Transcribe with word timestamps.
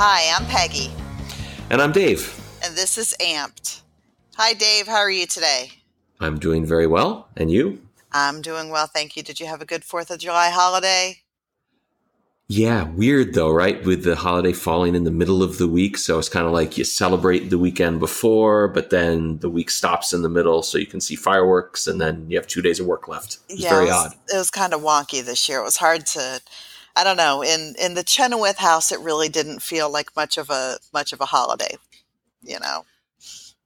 Hi, 0.00 0.32
I'm 0.32 0.46
Peggy. 0.46 0.92
And 1.70 1.82
I'm 1.82 1.90
Dave. 1.90 2.40
And 2.64 2.76
this 2.76 2.96
is 2.96 3.16
Amped. 3.20 3.80
Hi, 4.36 4.52
Dave. 4.52 4.86
How 4.86 4.98
are 4.98 5.10
you 5.10 5.26
today? 5.26 5.72
I'm 6.20 6.38
doing 6.38 6.64
very 6.64 6.86
well. 6.86 7.26
And 7.36 7.50
you? 7.50 7.82
I'm 8.12 8.40
doing 8.40 8.70
well, 8.70 8.86
thank 8.86 9.16
you. 9.16 9.24
Did 9.24 9.40
you 9.40 9.46
have 9.46 9.60
a 9.60 9.64
good 9.64 9.82
4th 9.82 10.10
of 10.10 10.20
July 10.20 10.50
holiday? 10.50 11.22
Yeah, 12.46 12.84
weird 12.84 13.34
though, 13.34 13.50
right? 13.50 13.84
With 13.84 14.04
the 14.04 14.14
holiday 14.14 14.52
falling 14.52 14.94
in 14.94 15.02
the 15.02 15.10
middle 15.10 15.42
of 15.42 15.58
the 15.58 15.66
week. 15.66 15.98
So 15.98 16.16
it's 16.20 16.28
kind 16.28 16.46
of 16.46 16.52
like 16.52 16.78
you 16.78 16.84
celebrate 16.84 17.50
the 17.50 17.58
weekend 17.58 17.98
before, 17.98 18.68
but 18.68 18.90
then 18.90 19.38
the 19.38 19.50
week 19.50 19.68
stops 19.68 20.12
in 20.12 20.22
the 20.22 20.28
middle 20.28 20.62
so 20.62 20.78
you 20.78 20.86
can 20.86 21.00
see 21.00 21.16
fireworks 21.16 21.88
and 21.88 22.00
then 22.00 22.30
you 22.30 22.36
have 22.36 22.46
two 22.46 22.62
days 22.62 22.78
of 22.78 22.86
work 22.86 23.08
left. 23.08 23.38
It's 23.48 23.64
yeah, 23.64 23.70
very 23.70 23.86
it 23.86 23.88
was, 23.88 24.06
odd. 24.06 24.14
It 24.32 24.38
was 24.38 24.50
kind 24.50 24.72
of 24.74 24.80
wonky 24.80 25.24
this 25.24 25.48
year. 25.48 25.58
It 25.58 25.64
was 25.64 25.78
hard 25.78 26.06
to 26.06 26.40
I 26.98 27.04
don't 27.04 27.16
know. 27.16 27.42
In 27.42 27.76
in 27.80 27.94
the 27.94 28.02
Chenoweth 28.02 28.58
house 28.58 28.90
it 28.90 28.98
really 28.98 29.28
didn't 29.28 29.60
feel 29.60 29.88
like 29.88 30.14
much 30.16 30.36
of 30.36 30.50
a 30.50 30.78
much 30.92 31.12
of 31.12 31.20
a 31.20 31.26
holiday, 31.26 31.76
you 32.42 32.58
know. 32.58 32.84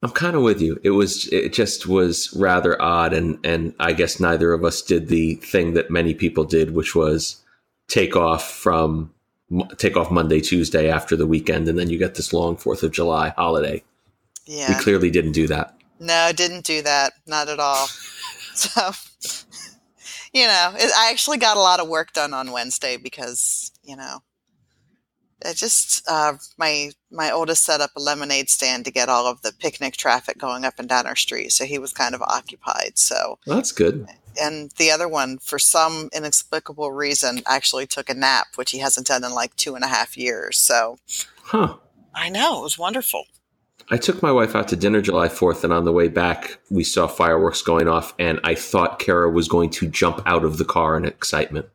I'm 0.02 0.10
kind 0.10 0.36
of 0.36 0.42
with 0.42 0.60
you. 0.60 0.78
It 0.84 0.90
was 0.90 1.28
it 1.32 1.54
just 1.54 1.86
was 1.86 2.30
rather 2.36 2.80
odd 2.80 3.14
and 3.14 3.38
and 3.42 3.74
I 3.80 3.94
guess 3.94 4.20
neither 4.20 4.52
of 4.52 4.64
us 4.64 4.82
did 4.82 5.08
the 5.08 5.36
thing 5.36 5.72
that 5.72 5.90
many 5.90 6.12
people 6.12 6.44
did, 6.44 6.74
which 6.74 6.94
was 6.94 7.42
take 7.88 8.16
off 8.16 8.52
from 8.52 9.14
take 9.78 9.96
off 9.96 10.10
Monday, 10.10 10.42
Tuesday 10.42 10.90
after 10.90 11.16
the 11.16 11.26
weekend, 11.26 11.68
and 11.68 11.78
then 11.78 11.88
you 11.88 11.98
get 11.98 12.16
this 12.16 12.34
long 12.34 12.56
Fourth 12.56 12.82
of 12.82 12.92
July 12.92 13.30
holiday. 13.30 13.82
Yeah, 14.44 14.76
we 14.76 14.82
clearly 14.82 15.10
didn't 15.10 15.32
do 15.32 15.46
that. 15.46 15.74
No, 15.98 16.32
didn't 16.34 16.66
do 16.66 16.82
that. 16.82 17.14
Not 17.26 17.48
at 17.48 17.60
all. 17.60 17.86
so, 18.54 18.90
you 20.32 20.46
know, 20.46 20.72
it, 20.76 20.90
I 20.96 21.10
actually 21.10 21.38
got 21.38 21.56
a 21.56 21.60
lot 21.60 21.80
of 21.80 21.88
work 21.88 22.12
done 22.12 22.32
on 22.34 22.52
Wednesday 22.52 22.96
because 22.96 23.72
you 23.82 23.96
know, 23.96 24.22
it 25.44 25.56
just 25.56 26.02
uh, 26.08 26.34
my 26.58 26.90
my 27.10 27.30
oldest 27.30 27.64
set 27.64 27.80
up 27.80 27.90
a 27.96 28.00
lemonade 28.00 28.48
stand 28.48 28.84
to 28.84 28.90
get 28.90 29.08
all 29.08 29.26
of 29.26 29.42
the 29.42 29.52
picnic 29.52 29.96
traffic 29.96 30.38
going 30.38 30.64
up 30.64 30.78
and 30.78 30.88
down 30.88 31.06
our 31.06 31.16
street, 31.16 31.52
so 31.52 31.64
he 31.64 31.78
was 31.78 31.92
kind 31.92 32.14
of 32.14 32.22
occupied. 32.22 32.98
So 32.98 33.38
well, 33.46 33.56
that's 33.56 33.72
good 33.72 34.06
and 34.40 34.70
the 34.72 34.90
other 34.90 35.08
one, 35.08 35.38
for 35.38 35.58
some 35.58 36.08
inexplicable 36.12 36.92
reason, 36.92 37.42
actually 37.46 37.86
took 37.86 38.08
a 38.08 38.14
nap, 38.14 38.48
which 38.56 38.70
he 38.70 38.78
hasn't 38.78 39.06
done 39.06 39.24
in 39.24 39.32
like 39.32 39.54
two 39.56 39.74
and 39.74 39.84
a 39.84 39.88
half 39.88 40.16
years. 40.16 40.58
So, 40.58 40.98
huh? 41.44 41.76
I 42.14 42.28
know 42.28 42.60
it 42.60 42.62
was 42.62 42.78
wonderful. 42.78 43.24
I 43.90 43.96
took 43.96 44.22
my 44.22 44.32
wife 44.32 44.54
out 44.54 44.68
to 44.68 44.76
dinner 44.76 45.02
July 45.02 45.28
4th, 45.28 45.64
and 45.64 45.72
on 45.72 45.84
the 45.84 45.92
way 45.92 46.08
back, 46.08 46.58
we 46.70 46.84
saw 46.84 47.06
fireworks 47.06 47.62
going 47.62 47.88
off, 47.88 48.14
and 48.18 48.40
I 48.44 48.54
thought 48.54 48.98
Kara 48.98 49.28
was 49.30 49.48
going 49.48 49.70
to 49.70 49.86
jump 49.86 50.22
out 50.24 50.44
of 50.44 50.58
the 50.58 50.64
car 50.64 50.96
in 50.96 51.04
excitement. 51.04 51.66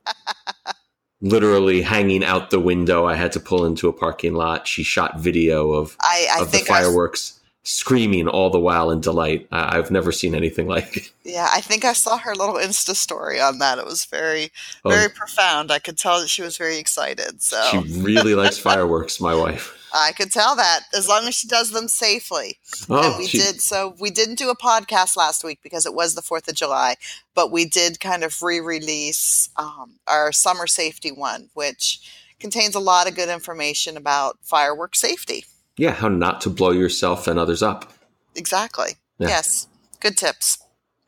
Literally 1.21 1.81
hanging 1.81 2.23
out 2.23 2.49
the 2.49 2.59
window. 2.59 3.05
I 3.05 3.15
had 3.15 3.31
to 3.33 3.39
pull 3.39 3.65
into 3.65 3.87
a 3.87 3.93
parking 3.93 4.33
lot. 4.33 4.67
She 4.67 4.83
shot 4.83 5.19
video 5.19 5.71
of, 5.73 5.97
I, 5.99 6.27
I 6.37 6.41
of 6.41 6.51
the 6.51 6.59
fireworks 6.59 7.37
screaming 7.67 8.29
all 8.29 8.49
the 8.49 8.59
while 8.59 8.89
in 8.91 9.01
delight. 9.01 9.45
I've 9.51 9.91
never 9.91 10.13
seen 10.13 10.33
anything 10.33 10.67
like 10.67 10.95
it. 10.95 11.11
Yeah, 11.25 11.49
I 11.51 11.59
think 11.59 11.83
I 11.83 11.91
saw 11.91 12.17
her 12.17 12.33
little 12.33 12.55
Insta 12.55 12.95
story 12.95 13.41
on 13.41 13.59
that. 13.59 13.77
It 13.77 13.85
was 13.85 14.05
very, 14.05 14.51
oh. 14.85 14.89
very 14.89 15.09
profound. 15.09 15.69
I 15.69 15.79
could 15.79 15.97
tell 15.97 16.21
that 16.21 16.29
she 16.29 16.41
was 16.41 16.55
very 16.57 16.77
excited. 16.77 17.41
So 17.41 17.61
she 17.69 17.79
really 17.99 18.35
likes 18.35 18.57
fireworks, 18.69 19.19
my 19.19 19.35
wife. 19.35 19.77
I 19.93 20.11
could 20.11 20.31
tell 20.31 20.55
that 20.55 20.81
as 20.95 21.07
long 21.07 21.27
as 21.27 21.35
she 21.35 21.47
does 21.47 21.71
them 21.71 21.87
safely. 21.87 22.57
Oh, 22.89 23.11
and 23.11 23.17
we 23.17 23.27
she, 23.27 23.37
did. 23.37 23.61
So 23.61 23.95
we 23.99 24.09
didn't 24.09 24.37
do 24.37 24.49
a 24.49 24.55
podcast 24.55 25.15
last 25.15 25.43
week 25.43 25.59
because 25.63 25.85
it 25.85 25.93
was 25.93 26.15
the 26.15 26.21
Fourth 26.21 26.47
of 26.47 26.55
July, 26.55 26.95
but 27.33 27.51
we 27.51 27.65
did 27.65 27.99
kind 27.99 28.23
of 28.23 28.41
re-release 28.41 29.49
um, 29.57 29.93
our 30.07 30.31
summer 30.31 30.67
safety 30.67 31.11
one, 31.11 31.49
which 31.53 31.99
contains 32.39 32.75
a 32.75 32.79
lot 32.79 33.07
of 33.07 33.15
good 33.15 33.29
information 33.29 33.97
about 33.97 34.37
fireworks 34.41 34.99
safety. 34.99 35.45
Yeah, 35.77 35.91
how 35.91 36.07
not 36.09 36.41
to 36.41 36.49
blow 36.49 36.71
yourself 36.71 37.27
and 37.27 37.39
others 37.39 37.63
up. 37.63 37.93
Exactly. 38.35 38.91
Yeah. 39.19 39.29
Yes. 39.29 39.67
Good 39.99 40.17
tips. 40.17 40.59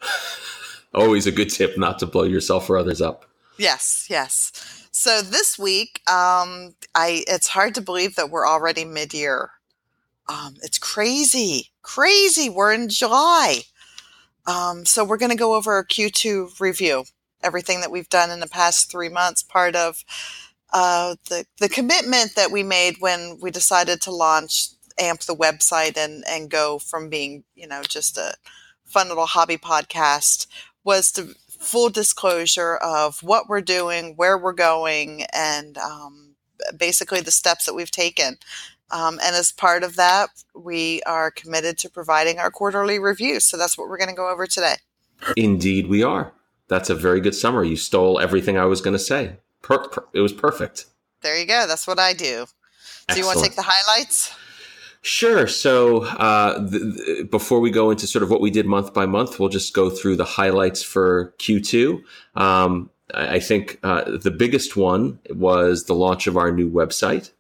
Always 0.94 1.28
a 1.28 1.31
good 1.31 1.50
tip 1.50 1.78
not 1.78 2.00
to 2.00 2.06
blow 2.06 2.24
yourself 2.24 2.70
or 2.70 2.78
others 2.78 3.02
up. 3.02 3.25
Yes, 3.58 4.08
yes. 4.09 4.79
So 4.92 5.22
this 5.22 5.58
week, 5.58 6.02
um, 6.10 6.76
I 6.96 7.24
it's 7.28 7.48
hard 7.50 7.76
to 7.76 7.82
believe 7.82 8.16
that 8.16 8.30
we're 8.30 8.48
already 8.48 8.86
mid-year. 8.86 9.52
Um, 10.28 10.56
it's 10.64 10.78
crazy, 10.80 11.72
crazy. 11.82 12.50
We're 12.50 12.74
in 12.74 12.90
July. 12.90 13.62
Um, 14.48 14.86
so 14.86 15.06
we're 15.06 15.18
going 15.18 15.32
to 15.32 15.38
go 15.38 15.56
over 15.56 15.78
a 15.78 15.86
Q2 15.88 16.60
review, 16.60 17.06
everything 17.44 17.82
that 17.82 17.92
we've 17.92 18.10
done 18.10 18.32
in 18.32 18.40
the 18.40 18.48
past 18.48 18.92
three 18.92 19.10
months, 19.10 19.44
part 19.44 19.76
of 19.76 20.04
uh, 20.74 21.16
the 21.30 21.46
the 21.60 21.70
commitment 21.70 22.36
that 22.36 22.52
we 22.52 22.64
made 22.64 22.98
when 23.00 23.40
we 23.42 23.52
decided 23.52 24.02
to 24.02 24.12
launch 24.12 24.70
amp 25.00 25.22
the 25.22 25.36
website 25.36 25.98
and 25.98 26.24
and 26.30 26.50
go 26.52 26.80
from 26.80 27.10
being 27.10 27.44
you 27.56 27.68
know 27.68 27.82
just 27.84 28.18
a 28.18 28.36
fun 28.86 29.08
little 29.10 29.26
hobby 29.26 29.58
podcast 29.58 30.48
was 30.84 31.12
to 31.12 31.36
full 31.59 31.90
disclosure 31.90 32.75
of 32.78 33.22
what 33.22 33.50
we're 33.50 33.62
doing 33.62 34.14
where 34.16 34.38
we're 34.38 34.53
going 34.53 35.25
and 35.34 35.78
um, 35.78 36.36
basically 36.78 37.22
the 37.22 37.31
steps 37.31 37.66
that 37.66 37.74
we've 37.74 37.92
taken 37.92 38.38
um, 38.92 39.20
and 39.24 39.36
as 39.36 39.52
part 39.52 39.84
of 39.84 39.96
that 39.96 40.30
we 40.56 41.02
are 41.03 41.30
committed 41.30 41.78
to 41.78 41.90
providing 41.90 42.40
our 42.40 42.50
quarterly 42.50 42.98
reviews 42.98 43.46
so 43.46 43.58
that's 43.58 43.78
what 43.78 43.90
we're 43.90 43.98
going 43.98 44.09
to 44.09 44.16
go 44.16 44.30
over 44.30 44.48
today 44.48 44.75
indeed 45.36 45.88
we 45.88 46.02
are 46.02 46.31
that's 46.68 46.90
a 46.90 46.96
very 46.96 47.19
good 47.19 47.36
summary 47.36 47.69
you 47.69 47.75
stole 47.75 48.19
everything 48.19 48.58
i 48.58 48.66
was 48.66 48.81
going 48.81 48.94
to 48.94 49.00
say 49.00 49.36
Per- 49.62 49.88
per- 49.90 50.06
it 50.14 50.22
was 50.22 50.34
perfect. 50.34 50.86
There 51.22 51.38
you 51.38 51.46
go. 51.46 51.68
That's 51.68 51.86
what 51.86 52.00
I 52.00 52.14
do. 52.14 52.46
Do 53.09 53.19
you 53.19 53.25
want 53.25 53.40
to 53.40 53.44
take 53.44 53.56
the 53.56 53.66
highlights? 53.66 54.34
Sure. 55.02 55.48
So 55.48 56.04
uh, 56.04 56.60
the, 56.60 56.80
the, 56.80 57.28
before 57.32 57.62
we 57.62 57.72
go 57.72 57.90
into 57.90 58.06
sort 58.06 58.24
of 58.24 58.30
what 58.30 58.42
we 58.42 58.52
did 58.52 58.66
month 58.66 58.94
by 58.94 59.06
month, 59.06 59.40
we'll 59.40 59.50
just 59.50 59.74
go 59.74 59.90
through 59.90 60.18
the 60.18 60.26
highlights 60.26 60.84
for 60.84 61.34
Q2. 61.40 62.02
Um, 62.36 62.90
I 63.14 63.40
think 63.40 63.80
uh, 63.82 64.18
the 64.18 64.32
biggest 64.32 64.76
one 64.76 65.20
was 65.30 65.86
the 65.86 65.96
launch 65.96 66.28
of 66.28 66.38
our 66.38 66.52
new 66.52 66.70
website. 66.70 67.32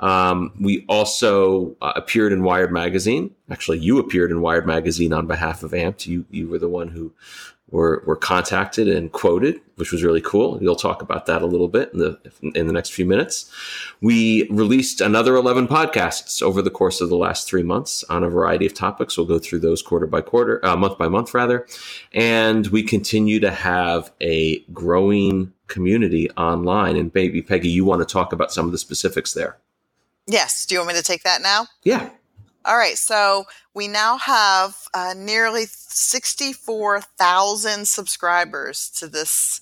Um, 0.00 0.52
we 0.60 0.84
also 0.88 1.76
uh, 1.80 1.92
appeared 1.94 2.32
in 2.32 2.42
Wired 2.42 2.72
Magazine. 2.72 3.34
Actually, 3.48 3.78
you 3.78 3.98
appeared 3.98 4.32
in 4.32 4.40
Wired 4.40 4.66
Magazine 4.66 5.12
on 5.12 5.26
behalf 5.26 5.62
of 5.62 5.70
Amped. 5.70 6.06
You 6.06 6.26
you 6.30 6.48
were 6.48 6.58
the 6.58 6.68
one 6.68 6.88
who 6.88 7.12
were, 7.74 8.04
were 8.06 8.14
contacted 8.14 8.86
and 8.86 9.10
quoted, 9.10 9.60
which 9.74 9.90
was 9.90 10.04
really 10.04 10.20
cool. 10.20 10.62
You'll 10.62 10.76
talk 10.76 11.02
about 11.02 11.26
that 11.26 11.42
a 11.42 11.46
little 11.46 11.66
bit 11.66 11.92
in 11.92 11.98
the 11.98 12.16
in 12.54 12.68
the 12.68 12.72
next 12.72 12.90
few 12.90 13.04
minutes. 13.04 13.50
We 14.00 14.48
released 14.48 15.00
another 15.00 15.34
11 15.34 15.66
podcasts 15.66 16.40
over 16.40 16.62
the 16.62 16.70
course 16.70 17.00
of 17.00 17.08
the 17.08 17.16
last 17.16 17.48
three 17.48 17.64
months 17.64 18.04
on 18.04 18.22
a 18.22 18.30
variety 18.30 18.64
of 18.64 18.74
topics. 18.74 19.18
We'll 19.18 19.26
go 19.26 19.40
through 19.40 19.58
those 19.58 19.82
quarter 19.82 20.06
by 20.06 20.20
quarter, 20.20 20.64
uh, 20.64 20.76
month 20.76 20.98
by 20.98 21.08
month 21.08 21.34
rather, 21.34 21.66
and 22.12 22.68
we 22.68 22.84
continue 22.84 23.40
to 23.40 23.50
have 23.50 24.12
a 24.20 24.60
growing 24.72 25.52
community 25.66 26.30
online. 26.32 26.94
And 26.94 27.12
baby 27.12 27.42
Peggy, 27.42 27.70
you 27.70 27.84
want 27.84 28.06
to 28.06 28.06
talk 28.06 28.32
about 28.32 28.52
some 28.52 28.66
of 28.66 28.72
the 28.72 28.78
specifics 28.78 29.34
there? 29.34 29.58
Yes. 30.28 30.64
Do 30.64 30.76
you 30.76 30.78
want 30.78 30.92
me 30.92 30.94
to 30.94 31.02
take 31.02 31.24
that 31.24 31.42
now? 31.42 31.66
Yeah. 31.82 32.10
All 32.66 32.78
right, 32.78 32.96
so 32.96 33.44
we 33.74 33.88
now 33.88 34.16
have 34.16 34.74
uh, 34.94 35.12
nearly 35.14 35.66
64,000 35.66 37.86
subscribers 37.86 38.88
to 38.96 39.06
this 39.06 39.60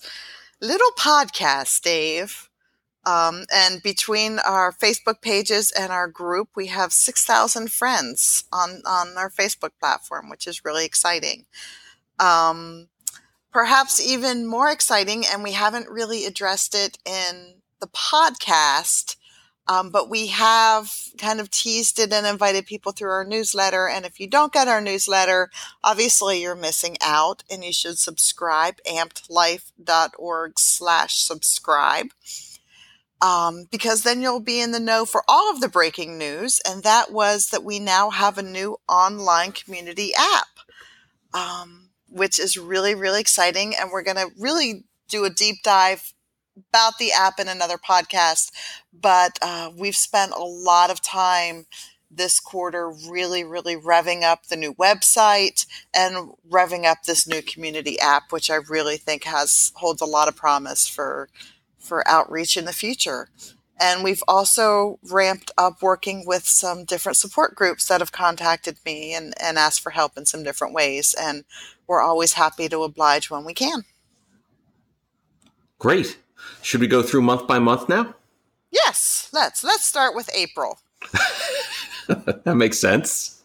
little 0.61 0.91
podcast, 0.97 1.81
Dave. 1.81 2.49
Um, 3.05 3.43
and 3.53 3.83
between 3.83 4.39
our 4.39 4.71
Facebook 4.71 5.21
pages 5.21 5.73
and 5.77 5.91
our 5.91 6.07
group, 6.07 6.47
we 6.55 6.67
have 6.67 6.93
6,000 6.93 7.69
friends 7.69 8.45
on, 8.53 8.81
on 8.85 9.17
our 9.17 9.29
Facebook 9.29 9.71
platform, 9.81 10.29
which 10.29 10.47
is 10.47 10.63
really 10.63 10.85
exciting. 10.85 11.43
Um, 12.19 12.87
perhaps 13.51 13.99
even 14.05 14.47
more 14.47 14.71
exciting, 14.71 15.25
and 15.29 15.43
we 15.43 15.51
haven't 15.51 15.89
really 15.89 16.25
addressed 16.25 16.73
it 16.73 16.97
in 17.05 17.55
the 17.81 17.87
podcast 17.87 19.17
um, 19.67 19.89
but 19.89 20.09
we 20.09 20.27
have 20.27 20.91
kind 21.17 21.39
of 21.39 21.49
teased 21.49 21.99
it 21.99 22.11
and 22.11 22.27
invited 22.27 22.65
people 22.65 22.91
through 22.91 23.11
our 23.11 23.23
newsletter. 23.23 23.87
And 23.87 24.05
if 24.05 24.19
you 24.19 24.27
don't 24.27 24.51
get 24.51 24.67
our 24.67 24.81
newsletter, 24.81 25.49
obviously 25.83 26.41
you're 26.41 26.55
missing 26.55 26.97
out 27.01 27.43
and 27.49 27.63
you 27.63 27.71
should 27.71 27.97
subscribe, 27.97 28.75
ampedlife.org 28.85 30.59
slash 30.59 31.17
subscribe. 31.17 32.07
Um, 33.21 33.67
because 33.71 34.03
then 34.03 34.21
you'll 34.21 34.41
be 34.41 34.59
in 34.59 34.73
the 34.73 34.81
know 34.81 35.05
for 35.05 35.23
all 35.29 35.49
of 35.49 35.61
the 35.61 35.69
breaking 35.69 36.17
news. 36.17 36.59
And 36.67 36.83
that 36.83 37.13
was 37.13 37.47
that 37.47 37.63
we 37.63 37.79
now 37.79 38.09
have 38.09 38.37
a 38.37 38.43
new 38.43 38.75
online 38.89 39.53
community 39.53 40.11
app, 40.13 40.47
um, 41.33 41.91
which 42.09 42.37
is 42.37 42.57
really, 42.57 42.93
really 42.93 43.21
exciting. 43.21 43.75
And 43.79 43.91
we're 43.91 44.03
going 44.03 44.17
to 44.17 44.31
really 44.37 44.83
do 45.07 45.23
a 45.23 45.29
deep 45.29 45.63
dive 45.63 46.13
about 46.55 46.97
the 46.99 47.11
app 47.11 47.39
in 47.39 47.47
another 47.47 47.77
podcast, 47.77 48.51
but 48.93 49.37
uh, 49.41 49.71
we've 49.75 49.95
spent 49.95 50.31
a 50.31 50.43
lot 50.43 50.89
of 50.89 51.01
time 51.01 51.65
this 52.15 52.39
quarter 52.39 52.91
really, 53.09 53.43
really 53.43 53.75
revving 53.75 54.23
up 54.23 54.45
the 54.45 54.55
new 54.55 54.73
website 54.75 55.65
and 55.93 56.31
revving 56.49 56.85
up 56.85 57.03
this 57.03 57.27
new 57.27 57.41
community 57.41 57.99
app, 57.99 58.31
which 58.31 58.49
I 58.49 58.57
really 58.69 58.97
think 58.97 59.23
has 59.23 59.71
holds 59.75 60.01
a 60.01 60.05
lot 60.05 60.27
of 60.27 60.35
promise 60.35 60.87
for 60.87 61.29
for 61.79 62.07
outreach 62.07 62.55
in 62.55 62.65
the 62.65 62.73
future. 62.73 63.29
And 63.79 64.03
we've 64.03 64.23
also 64.27 64.99
ramped 65.11 65.51
up 65.57 65.81
working 65.81 66.23
with 66.25 66.47
some 66.47 66.85
different 66.85 67.17
support 67.17 67.55
groups 67.55 67.87
that 67.87 67.99
have 68.01 68.11
contacted 68.11 68.77
me 68.85 69.13
and, 69.13 69.33
and 69.41 69.57
asked 69.57 69.81
for 69.81 69.89
help 69.89 70.17
in 70.17 70.25
some 70.25 70.43
different 70.43 70.73
ways. 70.73 71.15
And 71.19 71.43
we're 71.87 72.01
always 72.01 72.33
happy 72.33 72.69
to 72.69 72.83
oblige 72.83 73.29
when 73.29 73.43
we 73.43 73.53
can. 73.53 73.83
Great. 75.79 76.17
Should 76.63 76.81
we 76.81 76.87
go 76.87 77.03
through 77.03 77.21
month 77.21 77.47
by 77.47 77.59
month 77.59 77.87
now? 77.89 78.15
Yes, 78.71 79.29
let's. 79.33 79.63
Let's 79.63 79.85
start 79.85 80.15
with 80.15 80.29
April. 80.35 80.79
that 82.07 82.55
makes 82.55 82.79
sense. 82.79 83.43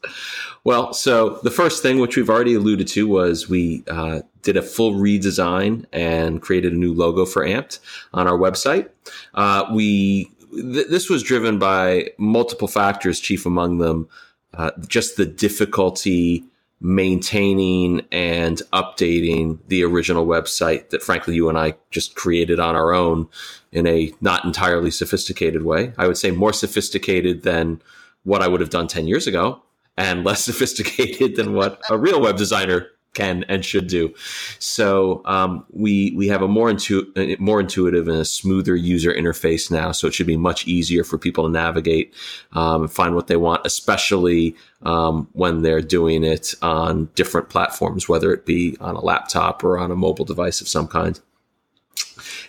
Well, 0.65 0.93
so 0.93 1.38
the 1.43 1.50
first 1.50 1.82
thing, 1.82 1.99
which 1.99 2.17
we've 2.17 2.31
already 2.31 2.55
alluded 2.55 2.88
to, 2.88 3.06
was 3.06 3.49
we 3.49 3.85
uh, 3.88 4.20
did 4.43 4.56
a 4.56 4.62
full 4.62 4.94
redesign 4.94 5.85
and 5.93 6.41
created 6.41 6.73
a 6.73 6.76
new 6.76 6.94
logo 6.94 7.25
for 7.25 7.44
Amped 7.44 7.81
on 8.15 8.26
our 8.26 8.38
website. 8.38 8.88
Uh, 9.35 9.67
we 9.73 10.31
th- 10.53 10.88
this 10.88 11.11
was 11.11 11.23
driven 11.23 11.59
by 11.59 12.11
multiple 12.19 12.69
factors, 12.69 13.20
chief 13.20 13.44
among 13.44 13.79
them 13.79 14.09
uh, 14.55 14.70
just 14.87 15.17
the 15.17 15.26
difficulty 15.26 16.44
maintaining 16.80 18.02
and 18.12 18.62
updating 18.72 19.58
the 19.66 19.82
original 19.82 20.26
website 20.26 20.90
that 20.90 21.02
frankly 21.02 21.34
you 21.34 21.48
and 21.48 21.58
I 21.58 21.75
just 21.90 22.14
created 22.14 22.60
on 22.60 22.76
our 22.76 22.92
own 22.92 23.28
in 23.72 23.86
a 23.86 24.12
not 24.20 24.44
entirely 24.44 24.90
sophisticated 24.90 25.64
way. 25.64 25.92
I 25.98 26.06
would 26.06 26.16
say 26.16 26.30
more 26.30 26.52
sophisticated 26.52 27.42
than 27.42 27.82
what 28.22 28.42
I 28.42 28.48
would 28.48 28.60
have 28.60 28.70
done 28.70 28.86
10 28.86 29.08
years 29.08 29.26
ago 29.26 29.62
and 29.96 30.25
less 30.25 30.44
sophisticated 30.44 31.36
than 31.36 31.52
what 31.52 31.80
a 31.90 31.98
real 31.98 32.20
web 32.20 32.36
designer 32.36 32.88
can 33.19 33.44
and 33.49 33.65
should 33.65 33.88
do. 33.88 34.15
So 34.59 35.23
um, 35.25 35.65
we 35.70 36.12
we 36.17 36.29
have 36.29 36.43
a 36.43 36.49
more 36.49 36.70
intu- 36.70 37.12
more 37.38 37.61
intuitive 37.61 38.09
and 38.09 38.19
a 38.19 38.25
smoother 38.25 38.76
user 38.76 39.12
interface 39.12 39.70
now. 39.70 39.93
So 39.93 40.06
it 40.06 40.15
should 40.15 40.26
be 40.26 40.37
much 40.37 40.67
easier 40.67 41.05
for 41.05 41.19
people 41.19 41.44
to 41.44 41.50
navigate 41.50 42.15
um, 42.53 42.82
and 42.82 42.93
find 42.93 43.15
what 43.15 43.26
they 43.26 43.37
want, 43.37 43.62
especially 43.65 44.56
um, 44.82 45.29
when 45.32 45.62
they're 45.62 45.81
doing 45.82 46.25
it 46.25 46.55
on 46.62 47.11
different 47.15 47.49
platforms, 47.49 48.09
whether 48.09 48.32
it 48.32 48.47
be 48.47 48.76
on 48.81 48.94
a 48.94 49.00
laptop 49.00 49.65
or 49.65 49.79
on 49.79 49.91
a 49.91 49.97
mobile 49.97 50.25
device 50.25 50.61
of 50.61 50.69
some 50.69 50.87
kind 50.87 51.20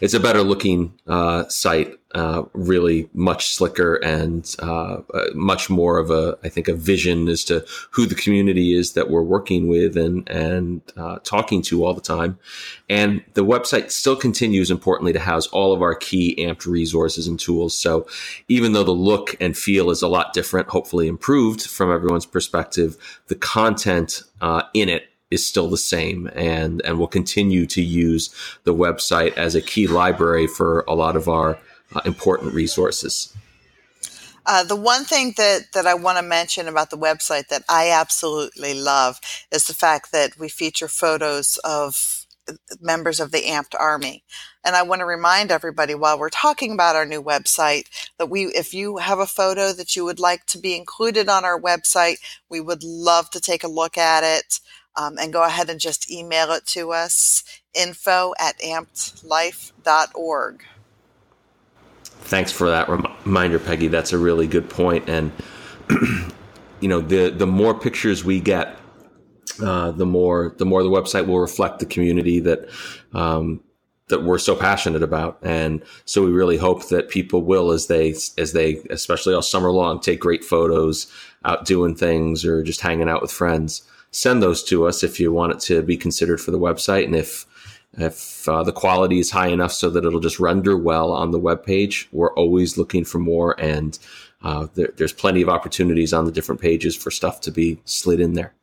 it's 0.02 0.14
a 0.14 0.20
better 0.20 0.44
looking 0.44 0.94
uh, 1.08 1.48
site, 1.48 1.99
uh, 2.16 2.44
really 2.54 3.08
much 3.14 3.54
slicker 3.54 3.96
and 3.96 4.56
uh, 4.60 4.98
uh, 5.14 5.26
much 5.36 5.70
more 5.70 6.00
of 6.00 6.10
a, 6.10 6.38
I 6.44 6.50
think, 6.50 6.68
a 6.68 6.74
vision 6.74 7.28
as 7.28 7.44
to 7.46 7.64
who 7.92 8.08
the 8.08 8.16
community 8.16 8.74
is 8.74 8.94
that 8.94 9.12
we're 9.12 9.22
working 9.22 9.68
with 9.68 9.96
and 9.96 10.28
and 10.28 10.82
uh, 10.98 11.20
talking 11.24 11.62
to 11.64 11.86
all 11.86 11.94
the 11.94 12.02
time. 12.02 12.40
And 12.90 13.24
the 13.36 13.46
website 13.46 13.92
still 13.92 14.16
continues, 14.16 14.72
importantly, 14.72 15.14
to 15.14 15.20
house 15.20 15.46
all 15.48 15.72
of 15.72 15.84
our 15.84 15.94
key 15.94 16.36
amped 16.40 16.66
resources 16.66 17.28
and 17.28 17.40
tools. 17.40 17.78
So 17.78 18.08
even 18.48 18.74
though 18.74 18.84
the 18.84 18.92
look 18.92 19.36
and 19.40 19.56
feel 19.56 19.92
is 19.92 20.02
a 20.02 20.08
lot 20.08 20.34
different, 20.34 20.70
hopefully 20.70 21.08
improved 21.08 21.62
from 21.62 21.92
everyone's 21.92 22.26
perspective, 22.26 22.98
the 23.28 23.36
content 23.36 24.24
uh, 24.42 24.64
in 24.74 24.90
it 24.90 25.04
is 25.30 25.46
still 25.46 25.70
the 25.70 25.78
same 25.78 26.28
and 26.34 26.82
and 26.84 26.98
we'll 26.98 27.08
continue 27.08 27.68
to 27.68 27.84
use 27.84 28.34
the 28.64 28.74
website 28.74 29.38
as 29.38 29.54
a 29.54 29.62
key 29.62 29.86
library 29.86 30.48
for 30.48 30.84
a 30.88 30.96
lot 30.96 31.16
of 31.16 31.28
our 31.28 31.60
uh, 31.96 32.02
important 32.06 32.54
resources. 32.54 33.34
Uh, 34.46 34.64
the 34.64 34.76
one 34.76 35.04
thing 35.04 35.34
that, 35.38 35.72
that 35.74 35.86
I 35.86 35.94
want 35.94 36.18
to 36.18 36.24
mention 36.24 36.68
about 36.68 36.90
the 36.90 36.98
website 36.98 37.50
that 37.50 37.64
I 37.70 37.92
absolutely 37.92 38.74
love 38.74 39.20
is 39.52 39.68
the 39.68 39.76
fact 39.76 40.12
that 40.12 40.40
we 40.40 40.50
feature 40.50 40.88
photos 40.88 41.60
of 41.64 42.26
members 42.82 43.20
of 43.20 43.32
the 43.32 43.44
Amped 43.44 43.76
Army. 43.80 44.24
And 44.64 44.76
I 44.76 44.84
want 44.84 45.00
to 45.00 45.06
remind 45.06 45.52
everybody 45.52 45.96
while 45.96 46.20
we're 46.20 46.30
talking 46.30 46.72
about 46.72 46.96
our 46.96 47.06
new 47.06 47.22
website 47.22 47.88
that 48.18 48.30
we, 48.30 48.46
if 48.46 48.74
you 48.74 48.98
have 48.98 49.20
a 49.20 49.26
photo 49.26 49.72
that 49.74 49.96
you 49.96 50.04
would 50.04 50.20
like 50.20 50.46
to 50.48 50.58
be 50.58 50.76
included 50.76 51.30
on 51.30 51.46
our 51.46 51.60
website, 51.60 52.18
we 52.50 52.60
would 52.60 52.84
love 52.84 53.30
to 53.32 53.40
take 53.40 53.64
a 53.64 53.70
look 53.70 53.98
at 53.98 54.24
it 54.24 54.60
um, 54.96 55.18
and 55.18 55.32
go 55.32 55.44
ahead 55.44 55.70
and 55.70 55.80
just 55.80 56.12
email 56.12 56.52
it 56.52 56.66
to 56.68 56.92
us 56.92 57.44
info 57.74 58.34
at 58.40 58.60
ampedlife.org. 58.60 60.64
Thanks 62.22 62.52
for 62.52 62.70
that 62.70 62.88
reminder, 62.90 63.60
Peggy. 63.60 63.88
That's 63.88 64.14
a 64.14 64.18
really 64.18 64.48
good 64.48 64.70
point. 64.70 65.10
And, 65.10 65.32
you 66.80 66.88
know, 66.88 67.02
the, 67.02 67.30
the 67.30 67.48
more 67.48 67.74
pictures 67.74 68.24
we 68.24 68.40
get, 68.40 68.78
uh, 69.62 69.92
the 69.92 70.06
more 70.06 70.56
the 70.58 70.66
more 70.66 70.84
the 70.84 70.90
website 70.90 71.28
will 71.28 71.40
reflect 71.40 71.80
the 71.80 71.86
community 71.86 72.40
that 72.40 72.70
um, 73.14 73.62
that 74.08 74.24
we're 74.24 74.38
so 74.38 74.56
passionate 74.56 75.04
about 75.04 75.38
and 75.42 75.84
so 76.06 76.24
we 76.24 76.32
really 76.32 76.56
hope 76.56 76.88
that 76.88 77.10
people 77.10 77.42
will 77.44 77.72
as 77.72 77.88
they 77.88 78.12
as 78.38 78.54
they 78.54 78.78
especially 78.90 79.34
all 79.34 79.42
summer 79.42 79.70
long 79.70 80.00
take 80.00 80.22
great 80.22 80.46
photos 80.46 81.12
out 81.44 81.66
doing 81.66 81.94
things 81.94 82.46
or 82.46 82.64
just 82.64 82.80
hanging 82.80 83.10
out 83.10 83.22
with 83.22 83.32
friends 83.32 83.84
send 84.12 84.42
those 84.42 84.64
to 84.64 84.86
us 84.86 85.04
if 85.04 85.20
you 85.20 85.32
want 85.32 85.54
it 85.54 85.60
to 85.60 85.82
be 85.82 85.98
considered 85.98 86.42
for 86.42 86.52
the 86.52 86.60
website. 86.60 87.06
And 87.06 87.16
if 87.16 87.46
if 88.00 88.48
uh, 88.48 88.64
the 88.64 88.72
quality 88.72 89.20
is 89.20 89.32
high 89.32 89.48
enough 89.48 89.72
so 89.72 89.90
that 89.90 90.06
it'll 90.06 90.20
just 90.20 90.40
render 90.40 90.78
well 90.78 91.12
on 91.12 91.32
the 91.32 91.40
web 91.40 91.66
page, 91.66 92.08
we're 92.12 92.34
always 92.34 92.78
looking 92.78 93.04
for 93.04 93.20
more. 93.20 93.60
And 93.60 93.98
uh, 94.42 94.68
there, 94.76 94.90
there's 94.98 95.14
plenty 95.14 95.42
of 95.42 95.50
opportunities 95.50 96.14
on 96.14 96.26
the 96.26 96.32
different 96.32 96.62
pages 96.62 96.96
for 96.96 97.12
stuff 97.12 97.42
to 97.42 97.52
be 97.52 97.80
slid 97.86 98.20
in 98.20 98.34
there. 98.34 98.54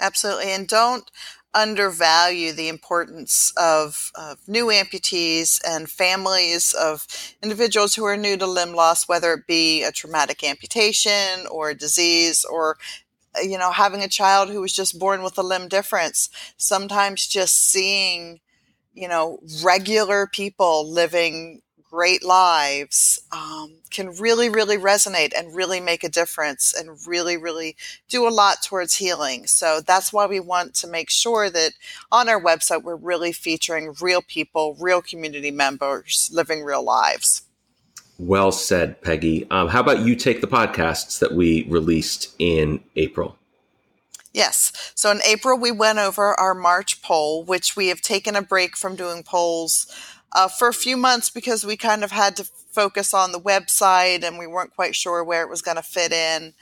Absolutely. 0.00 0.52
And 0.52 0.66
don't 0.66 1.10
undervalue 1.54 2.52
the 2.52 2.68
importance 2.68 3.52
of, 3.56 4.12
of, 4.14 4.38
new 4.46 4.66
amputees 4.66 5.60
and 5.66 5.88
families 5.88 6.74
of 6.74 7.06
individuals 7.42 7.94
who 7.94 8.04
are 8.04 8.16
new 8.16 8.36
to 8.36 8.46
limb 8.46 8.74
loss, 8.74 9.08
whether 9.08 9.32
it 9.32 9.46
be 9.46 9.82
a 9.82 9.90
traumatic 9.90 10.44
amputation 10.44 11.46
or 11.50 11.70
a 11.70 11.74
disease 11.74 12.44
or 12.44 12.76
you 13.42 13.58
know, 13.58 13.70
having 13.70 14.02
a 14.02 14.08
child 14.08 14.50
who 14.50 14.60
was 14.60 14.72
just 14.72 14.98
born 14.98 15.22
with 15.22 15.38
a 15.38 15.42
limb 15.42 15.68
difference, 15.68 16.28
sometimes 16.56 17.26
just 17.26 17.70
seeing, 17.70 18.40
you 18.98 19.08
know, 19.08 19.38
regular 19.62 20.26
people 20.26 20.90
living 20.90 21.62
great 21.90 22.22
lives 22.22 23.18
um, 23.32 23.72
can 23.90 24.10
really, 24.18 24.50
really 24.50 24.76
resonate 24.76 25.32
and 25.36 25.54
really 25.54 25.80
make 25.80 26.04
a 26.04 26.08
difference 26.08 26.74
and 26.78 26.98
really, 27.06 27.36
really 27.36 27.76
do 28.08 28.28
a 28.28 28.30
lot 28.30 28.62
towards 28.62 28.96
healing. 28.96 29.46
So 29.46 29.80
that's 29.80 30.12
why 30.12 30.26
we 30.26 30.40
want 30.40 30.74
to 30.74 30.86
make 30.86 31.08
sure 31.08 31.48
that 31.48 31.72
on 32.12 32.28
our 32.28 32.42
website, 32.42 32.82
we're 32.82 32.96
really 32.96 33.32
featuring 33.32 33.94
real 34.00 34.20
people, 34.20 34.76
real 34.78 35.00
community 35.00 35.50
members 35.50 36.30
living 36.32 36.62
real 36.62 36.82
lives. 36.82 37.42
Well 38.18 38.52
said, 38.52 39.00
Peggy. 39.00 39.46
Um, 39.50 39.68
how 39.68 39.80
about 39.80 40.00
you 40.00 40.16
take 40.16 40.40
the 40.40 40.48
podcasts 40.48 41.20
that 41.20 41.32
we 41.32 41.64
released 41.68 42.34
in 42.38 42.82
April? 42.96 43.38
Yes. 44.32 44.92
So 44.94 45.10
in 45.10 45.20
April, 45.26 45.58
we 45.58 45.70
went 45.70 45.98
over 45.98 46.38
our 46.38 46.54
March 46.54 47.02
poll, 47.02 47.44
which 47.44 47.76
we 47.76 47.88
have 47.88 48.00
taken 48.00 48.36
a 48.36 48.42
break 48.42 48.76
from 48.76 48.96
doing 48.96 49.22
polls 49.22 49.86
uh, 50.32 50.48
for 50.48 50.68
a 50.68 50.74
few 50.74 50.96
months 50.96 51.30
because 51.30 51.64
we 51.64 51.76
kind 51.76 52.04
of 52.04 52.10
had 52.10 52.36
to 52.36 52.44
focus 52.70 53.14
on 53.14 53.32
the 53.32 53.40
website 53.40 54.22
and 54.22 54.38
we 54.38 54.46
weren't 54.46 54.74
quite 54.74 54.94
sure 54.94 55.24
where 55.24 55.42
it 55.42 55.48
was 55.48 55.62
going 55.62 55.76
to 55.76 55.82
fit 55.82 56.12
in. 56.12 56.54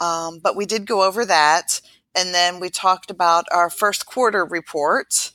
Um, 0.00 0.40
but 0.40 0.56
we 0.56 0.66
did 0.66 0.86
go 0.86 1.04
over 1.04 1.24
that. 1.24 1.80
And 2.14 2.34
then 2.34 2.60
we 2.60 2.70
talked 2.70 3.10
about 3.10 3.44
our 3.52 3.70
first 3.70 4.06
quarter 4.06 4.44
report. 4.44 5.32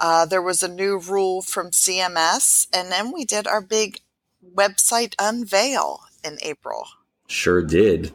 Uh, 0.00 0.26
there 0.26 0.42
was 0.42 0.62
a 0.62 0.68
new 0.68 0.98
rule 0.98 1.42
from 1.42 1.70
CMS. 1.70 2.66
And 2.74 2.90
then 2.90 3.12
we 3.12 3.24
did 3.24 3.46
our 3.46 3.60
big 3.60 4.00
website 4.54 5.14
unveil 5.18 6.00
in 6.24 6.38
April. 6.42 6.86
Sure 7.28 7.62
did. 7.62 8.14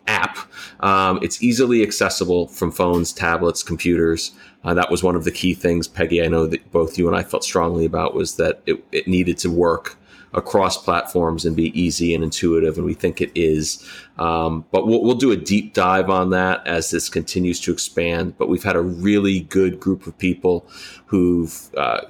app. 0.07 0.39
Um, 0.81 1.19
it's 1.23 1.43
easily 1.43 1.83
accessible 1.83 2.49
from 2.49 2.71
phones, 2.71 3.13
tablets, 3.13 3.63
computers. 3.63 4.33
Uh, 4.65 4.75
that 4.75 4.91
was 4.91 5.03
one 5.03 5.17
of 5.17 5.25
the 5.25 5.31
key 5.31 5.55
things, 5.55 5.89
Peggy. 5.89 6.23
I 6.23 6.29
know 6.29 6.47
that 6.47 6.71
both 6.73 6.99
you 6.99 7.07
and 7.07 7.17
I 7.17 7.23
felt 7.23 7.45
strongly 7.45 7.85
about 7.85 8.15
was 8.15 8.37
that 8.37 8.63
it, 8.67 8.85
it 8.93 9.09
needed 9.09 9.39
to 9.39 9.51
work 9.51 9.97
across 10.33 10.83
platforms 10.83 11.45
and 11.45 11.57
be 11.57 11.79
easy 11.81 12.15
and 12.15 12.23
intuitive, 12.23 12.77
and 12.77 12.85
we 12.85 12.95
think 12.95 13.21
it 13.21 13.31
is. 13.35 13.85
Um, 14.19 14.65
but 14.71 14.87
we'll, 14.87 15.03
we'll 15.03 15.15
do 15.15 15.31
a 15.31 15.37
deep 15.37 15.75
dive 15.75 16.11
on 16.11 16.31
that 16.31 16.67
as 16.67 16.91
this 16.91 17.09
continues 17.09 17.61
to 17.61 17.73
expand. 17.73 18.37
But 18.39 18.49
we've 18.49 18.65
had 18.65 18.77
a 18.77 18.83
really 18.83 19.41
good 19.41 19.81
group 19.81 20.07
of 20.07 20.17
people 20.19 20.69
who've 21.07 21.71
uh, 21.77 22.03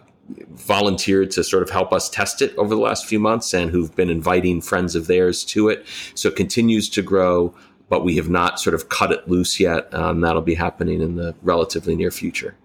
volunteered 0.51 1.31
to 1.33 1.45
sort 1.45 1.63
of 1.63 1.71
help 1.71 1.93
us 1.93 2.09
test 2.09 2.43
it 2.43 2.57
over 2.57 2.75
the 2.75 2.81
last 2.81 3.07
few 3.07 3.21
months 3.21 3.55
and 3.55 3.71
who've 3.71 3.95
been 3.95 4.11
inviting 4.11 4.61
friends 4.61 4.97
of 4.97 5.07
theirs 5.07 5.45
to 5.45 5.69
it. 5.69 5.87
So 6.15 6.29
it 6.29 6.37
continues 6.37 6.89
to 6.91 7.03
grow, 7.03 7.55
but 7.89 8.05
we 8.05 8.17
have 8.17 8.29
not 8.29 8.59
sort 8.59 8.75
of 8.75 8.89
cut 8.89 9.13
it 9.13 9.29
loose 9.29 9.61
yet. 9.61 9.93
Um, 9.95 10.21
that'll 10.21 10.43
be 10.43 10.55
happening 10.55 11.01
in 11.01 11.17
the 11.17 11.35
relatively 11.43 11.95
near 11.95 12.11
future. 12.11 12.57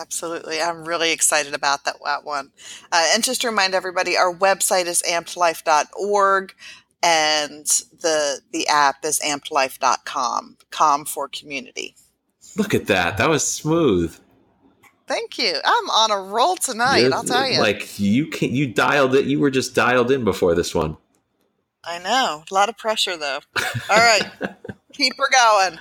Absolutely. 0.00 0.60
I'm 0.60 0.84
really 0.84 1.12
excited 1.12 1.54
about 1.54 1.84
that, 1.84 1.96
that 2.04 2.24
one. 2.24 2.52
Uh, 2.90 3.06
and 3.12 3.22
just 3.22 3.42
to 3.42 3.48
remind 3.48 3.74
everybody, 3.74 4.16
our 4.16 4.34
website 4.34 4.86
is 4.86 5.02
ampedlife.org 5.08 6.54
and 7.02 7.66
the 8.00 8.40
the 8.52 8.66
app 8.68 9.04
is 9.04 9.20
ampedlife.com, 9.20 10.56
com 10.70 11.04
for 11.04 11.28
community. 11.28 11.96
Look 12.56 12.74
at 12.74 12.86
that. 12.86 13.18
That 13.18 13.28
was 13.28 13.46
smooth. 13.46 14.18
Thank 15.06 15.38
you. 15.38 15.54
I'm 15.64 15.90
on 15.90 16.10
a 16.10 16.20
roll 16.20 16.56
tonight. 16.56 16.98
You're, 16.98 17.14
I'll 17.14 17.24
tell 17.24 17.48
you. 17.48 17.60
Like 17.60 17.98
you 17.98 18.26
can 18.26 18.54
you 18.54 18.72
dialed 18.72 19.14
it. 19.14 19.26
You 19.26 19.38
were 19.38 19.50
just 19.50 19.74
dialed 19.74 20.10
in 20.10 20.24
before 20.24 20.54
this 20.54 20.74
one. 20.74 20.96
I 21.84 21.98
know. 21.98 22.44
A 22.50 22.54
lot 22.54 22.68
of 22.68 22.78
pressure 22.78 23.16
though. 23.16 23.40
All 23.90 23.96
right. 23.96 24.30
Keep 25.00 25.16
her 25.16 25.30
going. 25.32 25.78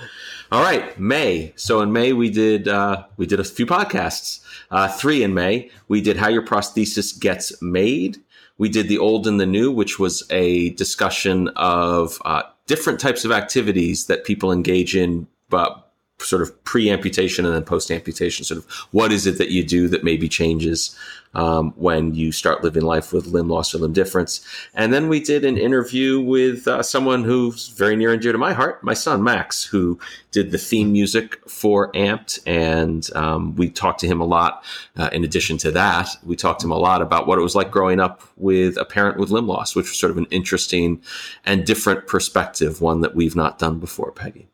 All 0.50 0.64
right, 0.64 0.98
May. 0.98 1.52
So 1.58 1.82
in 1.82 1.92
May 1.92 2.14
we 2.14 2.30
did 2.30 2.70
uh, 2.70 3.04
we 3.18 3.26
did 3.26 3.42
a 3.42 3.44
few 3.44 3.66
podcasts. 3.66 4.40
Uh, 4.72 4.88
three 4.88 5.24
in 5.24 5.34
May. 5.34 5.72
We 5.90 6.00
did 6.00 6.16
how 6.16 6.30
your 6.30 6.46
prosthesis 6.46 7.20
gets 7.20 7.62
made. 7.62 8.20
We 8.58 8.70
did 8.70 8.88
the 8.88 8.98
old 8.98 9.28
and 9.28 9.38
the 9.38 9.46
new, 9.46 9.74
which 9.74 10.00
was 10.00 10.24
a 10.30 10.70
discussion 10.70 11.50
of 11.58 12.22
uh, 12.24 12.44
different 12.66 13.02
types 13.02 13.26
of 13.26 13.34
activities 13.34 14.06
that 14.06 14.24
people 14.24 14.54
engage 14.54 14.96
in, 14.96 15.28
but 15.50 15.89
sort 16.20 16.42
of 16.42 16.64
pre-amputation 16.64 17.46
and 17.46 17.54
then 17.56 17.64
post-amputation 17.64 18.46
sort 18.46 18.58
of 18.58 18.70
what 18.92 19.12
is 19.12 19.26
it 19.26 19.38
that 19.38 19.50
you 19.50 19.64
do 19.64 19.88
that 19.88 20.04
maybe 20.04 20.28
changes 20.28 20.96
um, 21.36 21.72
when 21.76 22.16
you 22.16 22.32
start 22.32 22.64
living 22.64 22.84
life 22.84 23.14
with 23.14 23.28
limb 23.28 23.50
loss 23.50 23.74
or 23.74 23.80
limb 23.80 23.94
difference? 23.94 24.46
And 24.74 24.92
then 24.92 25.10
we 25.10 25.20
did 25.20 25.46
an 25.46 25.58
interview 25.58 26.20
with 26.20 26.68
uh, 26.68 26.82
someone 26.82 27.24
who's 27.24 27.68
very 27.70 27.96
near 27.96 28.12
and 28.12 28.22
dear 28.22 28.32
to 28.32 28.38
my 28.38 28.54
heart 28.54 28.84
my 28.84 28.94
son 28.94 29.24
max 29.24 29.64
who 29.64 30.00
did 30.32 30.52
the 30.52 30.58
theme 30.58 30.92
music 30.92 31.40
for 31.50 31.92
amped. 31.94 32.40
And 32.46 33.08
um, 33.16 33.56
we 33.56 33.70
talked 33.70 34.00
to 34.02 34.08
him 34.08 34.22
a 34.22 34.26
lot 34.26 34.64
uh, 34.98 35.10
in 35.12 35.24
addition 35.24 35.58
to 35.60 35.72
that 35.72 36.10
we 36.24 36.36
talked 36.36 36.62
to 36.62 36.68
him 36.68 36.72
a 36.72 36.78
lot 36.78 37.02
about 37.02 37.28
what 37.28 37.38
it 37.38 37.42
was 37.42 37.56
like 37.56 37.72
growing 37.72 38.00
up 38.00 38.22
with 38.38 38.78
a 38.78 38.86
parent 38.86 39.18
with 39.18 39.30
limb 39.30 39.48
loss 39.48 39.76
which 39.76 39.90
was 39.90 40.00
sort 40.00 40.12
of 40.12 40.18
an 40.18 40.28
interesting 40.32 41.02
and 41.46 41.66
different 41.66 42.08
perspective 42.08 42.82
one 42.82 43.02
that 43.02 43.16
we've 43.16 43.36
not 43.36 43.60
done 43.60 43.80
before 43.80 44.12
peggy 44.12 44.48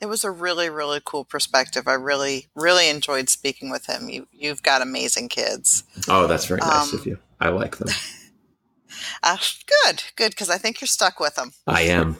it 0.00 0.06
was 0.06 0.24
a 0.24 0.30
really, 0.30 0.68
really 0.68 1.00
cool 1.04 1.24
perspective. 1.24 1.86
I 1.86 1.94
really, 1.94 2.48
really 2.54 2.88
enjoyed 2.88 3.28
speaking 3.28 3.70
with 3.70 3.86
him. 3.86 4.08
You, 4.08 4.26
you've 4.32 4.62
got 4.62 4.82
amazing 4.82 5.28
kids. 5.28 5.84
Oh, 6.08 6.26
that's 6.26 6.46
very 6.46 6.60
nice 6.60 6.92
um, 6.92 6.98
of 6.98 7.06
you. 7.06 7.18
I 7.40 7.48
like 7.48 7.76
them. 7.78 7.88
Uh, 9.22 9.36
good, 9.84 10.04
good, 10.16 10.30
because 10.30 10.50
I 10.50 10.58
think 10.58 10.80
you're 10.80 10.86
stuck 10.86 11.18
with 11.18 11.34
them. 11.34 11.52
I 11.66 11.82
am. 11.82 12.16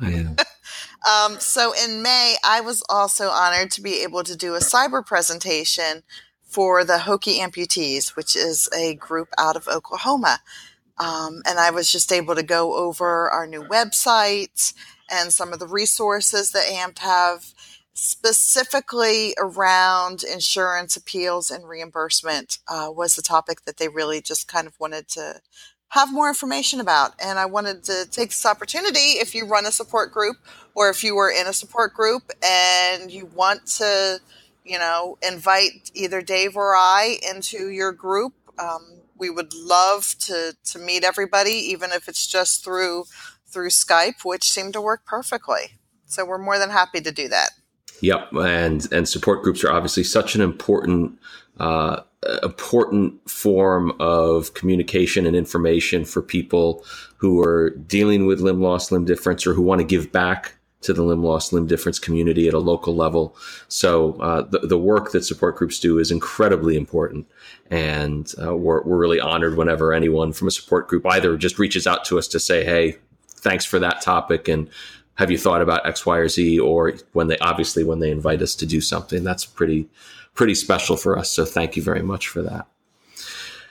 I 0.00 0.12
am. 0.12 0.36
um, 1.10 1.40
so 1.40 1.72
in 1.72 2.02
May, 2.02 2.36
I 2.44 2.60
was 2.60 2.82
also 2.88 3.28
honored 3.28 3.70
to 3.72 3.80
be 3.80 4.02
able 4.02 4.22
to 4.24 4.36
do 4.36 4.54
a 4.54 4.58
cyber 4.58 5.04
presentation 5.04 6.02
for 6.42 6.84
the 6.84 6.98
Hokie 6.98 7.38
Amputees, 7.38 8.16
which 8.16 8.36
is 8.36 8.68
a 8.76 8.94
group 8.94 9.28
out 9.38 9.56
of 9.56 9.66
Oklahoma. 9.68 10.40
Um, 10.98 11.42
and 11.46 11.58
I 11.58 11.70
was 11.70 11.90
just 11.90 12.12
able 12.12 12.34
to 12.34 12.42
go 12.42 12.76
over 12.76 13.30
our 13.30 13.46
new 13.46 13.62
website 13.62 14.72
and 15.10 15.32
some 15.32 15.52
of 15.52 15.58
the 15.58 15.66
resources 15.66 16.52
that 16.52 16.70
AMP 16.70 16.98
have 16.98 17.52
specifically 17.94 19.34
around 19.38 20.24
insurance 20.24 20.96
appeals 20.96 21.50
and 21.50 21.68
reimbursement 21.68 22.58
uh, 22.68 22.88
was 22.90 23.14
the 23.14 23.22
topic 23.22 23.64
that 23.64 23.76
they 23.76 23.88
really 23.88 24.20
just 24.20 24.48
kind 24.48 24.66
of 24.66 24.74
wanted 24.80 25.08
to 25.08 25.40
have 25.94 26.12
more 26.12 26.28
information 26.28 26.80
about. 26.80 27.14
And 27.24 27.38
I 27.38 27.46
wanted 27.46 27.84
to 27.84 28.06
take 28.10 28.30
this 28.30 28.44
opportunity 28.44 29.18
if 29.20 29.32
you 29.32 29.46
run 29.46 29.64
a 29.64 29.70
support 29.70 30.12
group 30.12 30.36
or 30.74 30.90
if 30.90 31.04
you 31.04 31.14
were 31.14 31.30
in 31.30 31.46
a 31.46 31.52
support 31.52 31.94
group 31.94 32.32
and 32.44 33.12
you 33.12 33.26
want 33.26 33.66
to, 33.78 34.18
you 34.64 34.78
know, 34.78 35.16
invite 35.22 35.92
either 35.94 36.20
Dave 36.20 36.56
or 36.56 36.74
I 36.74 37.18
into 37.30 37.68
your 37.68 37.92
group. 37.92 38.34
Um, 38.58 39.02
we 39.16 39.30
would 39.30 39.54
love 39.54 40.16
to, 40.20 40.56
to 40.64 40.78
meet 40.80 41.04
everybody, 41.04 41.52
even 41.52 41.92
if 41.92 42.08
it's 42.08 42.26
just 42.26 42.64
through 42.64 43.04
through 43.54 43.70
Skype, 43.70 44.24
which 44.24 44.50
seemed 44.50 44.74
to 44.74 44.80
work 44.80 45.06
perfectly. 45.06 45.78
So 46.04 46.26
we're 46.26 46.38
more 46.38 46.58
than 46.58 46.70
happy 46.70 47.00
to 47.00 47.12
do 47.12 47.28
that. 47.28 47.50
Yep, 48.00 48.32
and 48.34 48.92
and 48.92 49.08
support 49.08 49.42
groups 49.42 49.64
are 49.64 49.72
obviously 49.72 50.04
such 50.04 50.34
an 50.34 50.42
important 50.42 51.18
uh, 51.58 52.00
important 52.42 53.30
form 53.30 53.92
of 54.00 54.54
communication 54.54 55.26
and 55.26 55.36
information 55.36 56.04
for 56.04 56.20
people 56.20 56.84
who 57.16 57.40
are 57.40 57.70
dealing 57.70 58.26
with 58.26 58.40
limb 58.40 58.60
loss, 58.60 58.90
limb 58.90 59.04
difference, 59.04 59.46
or 59.46 59.54
who 59.54 59.62
want 59.62 59.80
to 59.80 59.86
give 59.86 60.10
back 60.10 60.56
to 60.84 60.92
the 60.92 61.02
limb 61.02 61.22
loss, 61.22 61.52
limb 61.52 61.66
difference 61.66 61.98
community 61.98 62.46
at 62.46 62.54
a 62.54 62.58
local 62.58 62.94
level. 62.94 63.36
So 63.68 64.14
uh, 64.20 64.42
the, 64.42 64.60
the 64.60 64.78
work 64.78 65.12
that 65.12 65.24
support 65.24 65.56
groups 65.56 65.80
do 65.80 65.98
is 65.98 66.10
incredibly 66.10 66.76
important. 66.76 67.26
And 67.70 68.30
uh, 68.42 68.54
we're, 68.54 68.82
we're 68.82 68.98
really 68.98 69.20
honored 69.20 69.56
whenever 69.56 69.92
anyone 69.92 70.32
from 70.32 70.48
a 70.48 70.50
support 70.50 70.88
group 70.88 71.06
either 71.06 71.36
just 71.38 71.58
reaches 71.58 71.86
out 71.86 72.04
to 72.06 72.18
us 72.18 72.28
to 72.28 72.38
say, 72.38 72.64
hey, 72.64 72.98
thanks 73.44 73.64
for 73.64 73.78
that 73.78 74.00
topic 74.00 74.48
and 74.48 74.68
have 75.16 75.30
you 75.30 75.38
thought 75.38 75.62
about 75.62 75.86
X, 75.86 76.04
Y, 76.04 76.16
or 76.16 76.28
Z? 76.28 76.58
Or 76.58 76.94
when 77.12 77.28
they 77.28 77.38
obviously 77.38 77.84
when 77.84 78.00
they 78.00 78.10
invite 78.10 78.42
us 78.42 78.54
to 78.56 78.66
do 78.66 78.80
something, 78.80 79.22
that's 79.22 79.44
pretty 79.44 79.88
pretty 80.34 80.54
special 80.54 80.96
for 80.96 81.16
us. 81.16 81.30
So 81.30 81.44
thank 81.44 81.76
you 81.76 81.82
very 81.82 82.02
much 82.02 82.28
for 82.28 82.42
that. 82.42 82.66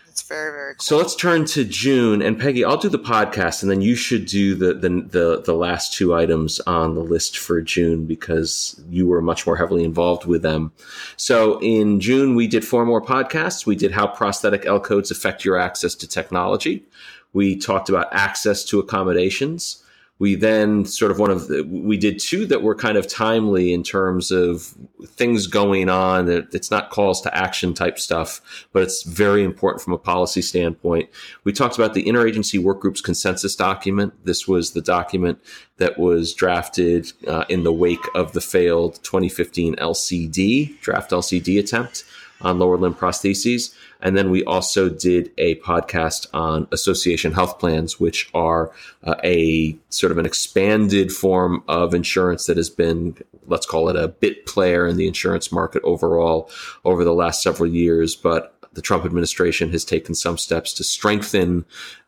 It's 0.08 0.22
very 0.22 0.52
very. 0.52 0.74
Cool. 0.76 0.84
So 0.84 0.98
let's 0.98 1.16
turn 1.16 1.46
to 1.46 1.66
June 1.66 2.22
and 2.22 2.40
Peggy. 2.40 2.64
I'll 2.64 2.78
do 2.78 2.88
the 2.88 3.00
podcast, 3.00 3.62
and 3.62 3.70
then 3.70 3.82
you 3.82 3.96
should 3.96 4.26
do 4.26 4.56
the, 4.56 4.74
the 4.74 4.90
the 4.90 5.42
the 5.42 5.54
last 5.54 5.94
two 5.94 6.14
items 6.14 6.60
on 6.62 6.96
the 6.96 7.02
list 7.02 7.38
for 7.38 7.62
June 7.62 8.06
because 8.06 8.82
you 8.90 9.08
were 9.08 9.22
much 9.22 9.46
more 9.46 9.58
heavily 9.58 9.84
involved 9.84 10.26
with 10.26 10.44
them. 10.44 10.72
So 11.18 11.60
in 11.62 12.00
June, 12.00 12.36
we 12.36 12.48
did 12.48 12.64
four 12.64 12.86
more 12.86 13.02
podcasts. 13.02 13.66
We 13.66 13.76
did 13.76 13.92
how 13.92 14.08
prosthetic 14.08 14.66
L 14.66 14.80
codes 14.80 15.12
affect 15.12 15.44
your 15.44 15.58
access 15.58 15.96
to 15.96 16.08
technology. 16.08 16.86
We 17.34 17.58
talked 17.58 17.90
about 17.90 18.08
access 18.12 18.64
to 18.66 18.80
accommodations. 18.80 19.84
We 20.20 20.36
then 20.36 20.86
sort 20.86 21.12
of 21.12 21.20
one 21.20 21.32
of 21.32 21.48
the, 21.48 21.64
we 21.64 21.98
did 21.98 22.20
two 22.20 22.46
that 22.46 22.62
were 22.62 22.76
kind 22.76 22.98
of 22.98 23.08
timely 23.08 23.74
in 23.74 23.84
terms 23.84 24.32
of 24.32 24.74
things 25.06 25.48
going 25.48 25.90
on. 25.90 26.30
It's 26.30 26.70
not 26.70 26.92
calls 26.92 27.20
to 27.22 27.36
action 27.36 27.74
type 27.74 28.00
stuff, 28.00 28.68
but 28.72 28.84
it's 28.84 29.04
very 29.04 29.44
important 29.44 29.82
from 29.82 29.92
a 29.92 29.98
policy 29.98 30.42
standpoint. 30.42 31.10
We 31.44 31.52
talked 31.52 31.78
about 31.78 31.96
the 31.96 32.06
interagency 32.06 32.58
work 32.62 32.80
group's 32.80 33.02
consensus 33.02 33.56
document. 33.56 34.14
This 34.24 34.48
was 34.48 34.72
the 34.72 34.82
document 34.82 35.40
that 35.78 35.98
was 35.98 36.34
drafted 36.34 37.12
uh, 37.28 37.46
in 37.50 37.64
the 37.64 37.74
wake 37.74 38.08
of 38.14 38.34
the 38.34 38.42
failed 38.42 39.04
2015 39.04 39.76
LCD 39.78 40.80
draft 40.80 41.12
LCD 41.12 41.60
attempt 41.60 42.06
on 42.42 42.60
lower 42.60 42.78
limb 42.78 42.94
prostheses. 42.94 43.74
And 44.02 44.18
then 44.18 44.30
we 44.30 44.44
also 44.44 44.90
did 44.90 45.32
a 45.38 45.56
podcast 45.56 46.28
on 46.34 46.68
association 46.72 47.32
health 47.32 47.60
plans, 47.60 48.00
which 48.00 48.30
are 48.34 48.72
uh, 49.04 49.16
a 49.24 49.78
sort 49.90 50.12
of 50.12 50.18
an 50.18 50.26
expanded 50.26 51.12
form 51.12 51.64
of 51.68 51.94
insurance 51.94 52.46
that 52.48 52.58
has 52.58 52.70
been, 52.70 53.18
let's 53.48 53.66
call 53.66 53.90
it 53.90 53.96
a 53.96 54.10
bit 54.10 54.46
player 54.46 54.86
in 54.88 54.98
the 54.98 55.08
insurance 55.08 55.52
market 55.52 55.82
overall 55.84 56.50
over 56.84 57.04
the 57.04 57.14
last 57.14 57.42
several 57.42 57.70
years. 57.70 58.16
But 58.16 58.54
the 58.74 58.82
Trump 58.82 59.06
administration 59.06 59.72
has 59.72 59.86
taken 59.86 60.16
some 60.16 60.38
steps 60.38 60.74
to 60.74 60.84
strengthen 60.84 61.66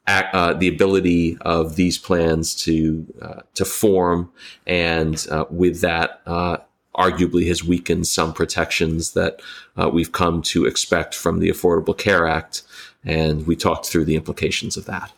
uh, 0.08 0.54
the 0.54 0.68
ability 0.68 1.38
of 1.42 1.76
these 1.76 1.98
plans 1.98 2.54
to 2.54 3.06
uh, 3.22 3.42
to 3.56 3.66
form, 3.66 4.32
and 4.68 5.26
uh, 5.32 5.46
with 5.50 5.82
that, 5.82 6.22
uh, 6.28 6.58
arguably 6.96 7.48
has 7.48 7.64
weakened 7.64 8.08
some 8.08 8.34
protections 8.34 9.14
that 9.14 9.42
uh, 9.78 9.90
we've 9.90 10.12
come 10.12 10.42
to 10.42 10.66
expect 10.66 11.14
from 11.14 11.40
the 11.40 11.50
Affordable 11.50 11.98
Care 11.98 12.28
Act. 12.28 12.64
And 13.04 13.46
we 13.46 13.56
talked 13.56 13.86
through 13.86 14.06
the 14.06 14.16
implications 14.16 14.78
of 14.78 14.86
that. 14.86 15.12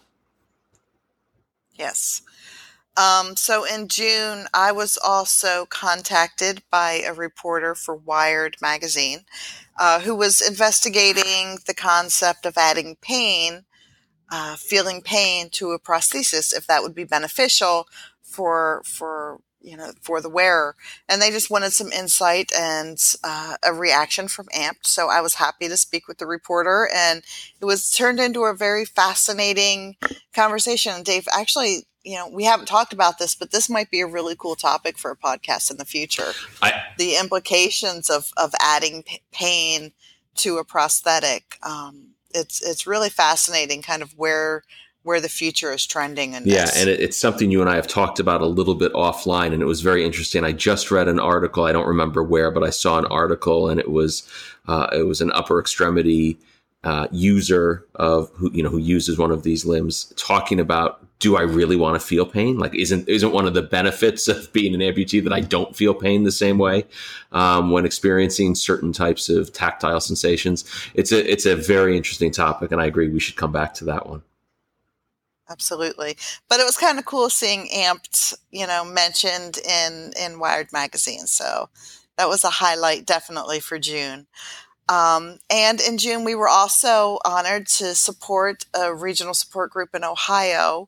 Yes. 1.76 2.22
Um, 2.98 3.36
so 3.36 3.64
in 3.64 3.88
June, 3.88 4.48
I 4.54 4.72
was 4.72 4.98
also 4.98 5.68
contacted 5.68 6.64
by 6.72 7.04
a 7.06 7.14
reporter 7.14 7.76
for 7.76 7.96
Wired 7.96 8.58
magazine 8.60 9.20
uh, 9.80 10.00
who 10.00 10.16
was 10.16 10.42
investigating 10.42 11.60
the 11.68 11.76
concept 11.76 12.46
of 12.48 12.58
adding 12.58 12.98
pain, 13.00 13.66
uh, 14.32 14.56
feeling 14.56 15.02
pain 15.02 15.52
to 15.52 15.72
a 15.72 15.80
prosthesis, 15.80 16.56
if 16.56 16.66
that 16.66 16.82
would 16.82 16.96
be 16.96 17.04
beneficial 17.04 17.88
for 18.24 18.82
for 18.84 19.40
you 19.62 19.76
know, 19.76 19.92
for 20.02 20.22
the 20.22 20.30
wearer. 20.30 20.76
And 21.10 21.22
they 21.22 21.32
just 21.32 21.50
wanted 21.50 21.74
some 21.74 21.92
insight 21.92 22.52
and 22.58 22.98
uh, 23.24 23.56
a 23.64 23.74
reaction 23.74 24.28
from 24.28 24.48
AMPed. 24.48 24.86
So 24.86 25.10
I 25.10 25.22
was 25.22 25.36
happy 25.36 25.68
to 25.68 25.78
speak 25.78 26.08
with 26.08 26.18
the 26.18 26.26
reporter, 26.26 26.90
and 26.94 27.24
it 27.60 27.66
was 27.66 27.92
turned 27.92 28.20
into 28.20 28.46
a 28.46 28.56
very 28.56 28.86
fascinating 28.86 29.98
conversation. 30.34 31.04
Dave, 31.04 31.28
actually, 31.32 31.86
you 32.04 32.16
know, 32.16 32.30
we 32.30 32.46
haven't 32.46 32.68
talked 32.68 32.94
about 32.94 33.20
this, 33.20 33.36
but 33.36 33.52
this 33.52 33.70
might 33.70 33.92
be 33.92 34.00
a 34.00 34.08
really 34.08 34.36
cool 34.36 34.56
topic 34.56 34.98
for 34.98 35.12
a 35.12 35.18
podcast 35.18 35.70
in 35.70 35.78
the 35.78 35.86
future. 35.86 36.32
I, 36.62 36.74
the 36.98 37.18
implications 37.18 38.10
of 38.10 38.32
of 38.38 38.54
adding 38.62 39.04
p- 39.04 39.22
pain 39.32 39.92
to 40.36 40.58
a 40.58 40.64
prosthetic. 40.64 41.58
Um, 41.62 42.12
it's 42.34 42.62
it's 42.62 42.88
really 42.88 43.10
fascinating, 43.10 43.82
kind 43.82 44.02
of 44.02 44.18
where 44.18 44.64
where 45.08 45.22
the 45.22 45.30
future 45.30 45.72
is 45.72 45.86
trending. 45.86 46.36
And 46.36 46.46
yeah, 46.46 46.70
and 46.76 46.90
it, 46.90 47.00
it's 47.00 47.18
something 47.18 47.50
you 47.50 47.62
and 47.62 47.70
I 47.70 47.76
have 47.76 47.88
talked 47.88 48.20
about 48.20 48.42
a 48.42 48.46
little 48.46 48.76
bit 48.76 48.92
offline, 48.92 49.54
and 49.54 49.62
it 49.62 49.66
was 49.66 49.80
very 49.80 50.04
interesting. 50.04 50.44
I 50.44 50.52
just 50.52 50.92
read 50.92 51.08
an 51.08 51.18
article. 51.18 51.64
I 51.64 51.72
don't 51.72 51.88
remember 51.88 52.22
where, 52.22 52.52
but 52.52 52.62
I 52.62 52.72
saw 52.72 53.00
an 53.00 53.06
article, 53.06 53.70
and 53.70 53.80
it 53.80 53.90
was 53.90 54.30
uh, 54.68 54.88
it 54.92 55.04
was 55.04 55.22
an 55.22 55.32
upper 55.32 55.62
extremity 55.62 56.38
uh, 56.84 57.08
user 57.10 57.86
of 57.96 58.30
who 58.34 58.52
you 58.52 58.62
know 58.62 58.70
who 58.70 58.80
uses 58.80 59.18
one 59.18 59.32
of 59.32 59.44
these 59.44 59.66
limbs 59.66 60.14
talking 60.18 60.60
about 60.60 61.00
do 61.20 61.38
I 61.38 61.42
really 61.42 61.78
want 61.78 62.00
to 62.00 62.06
feel 62.06 62.26
pain? 62.26 62.60
Like, 62.60 62.76
isn't 62.76 63.08
isn't 63.08 63.32
one 63.32 63.48
of 63.48 63.54
the 63.54 63.64
benefits 63.64 64.28
of 64.28 64.52
being 64.52 64.76
an 64.76 64.82
amputee 64.82 65.24
that 65.24 65.34
I 65.34 65.40
don't 65.40 65.74
feel 65.74 65.94
pain 65.94 66.26
the 66.26 66.34
same 66.34 66.58
way 66.58 66.84
um, 67.32 67.72
when 67.72 67.86
experiencing 67.86 68.56
certain 68.56 68.92
types 68.92 69.30
of 69.30 69.54
tactile 69.54 70.02
sensations? 70.02 70.66
It's 70.94 71.14
a 71.14 71.32
it's 71.32 71.46
a 71.46 71.56
very 71.56 71.96
interesting 71.96 72.32
topic, 72.32 72.74
and 72.74 72.82
I 72.82 72.86
agree 72.88 73.08
we 73.08 73.22
should 73.22 73.38
come 73.38 73.54
back 73.54 73.74
to 73.76 73.86
that 73.86 74.08
one 74.08 74.22
absolutely. 75.50 76.18
But 76.50 76.60
it 76.60 76.66
was 76.66 76.78
kind 76.78 77.00
of 77.00 77.06
cool 77.06 77.30
seeing 77.30 77.68
Amped, 77.68 78.34
you 78.52 78.68
know, 78.68 78.84
mentioned 78.86 79.58
in 79.58 80.14
in 80.20 80.40
Wired 80.40 80.72
magazine. 80.74 81.28
So 81.28 81.70
that 82.18 82.28
was 82.28 82.44
a 82.44 82.50
highlight 82.50 83.06
definitely 83.06 83.60
for 83.60 83.80
June. 83.80 84.28
Um, 84.90 85.40
and 85.50 85.82
in 85.82 85.98
June, 85.98 86.24
we 86.24 86.36
were 86.36 86.48
also 86.48 87.20
honored 87.26 87.68
to 87.68 87.94
support 87.94 88.66
a 88.74 88.94
regional 88.94 89.34
support 89.34 89.72
group 89.72 89.94
in 89.94 90.04
Ohio. 90.04 90.88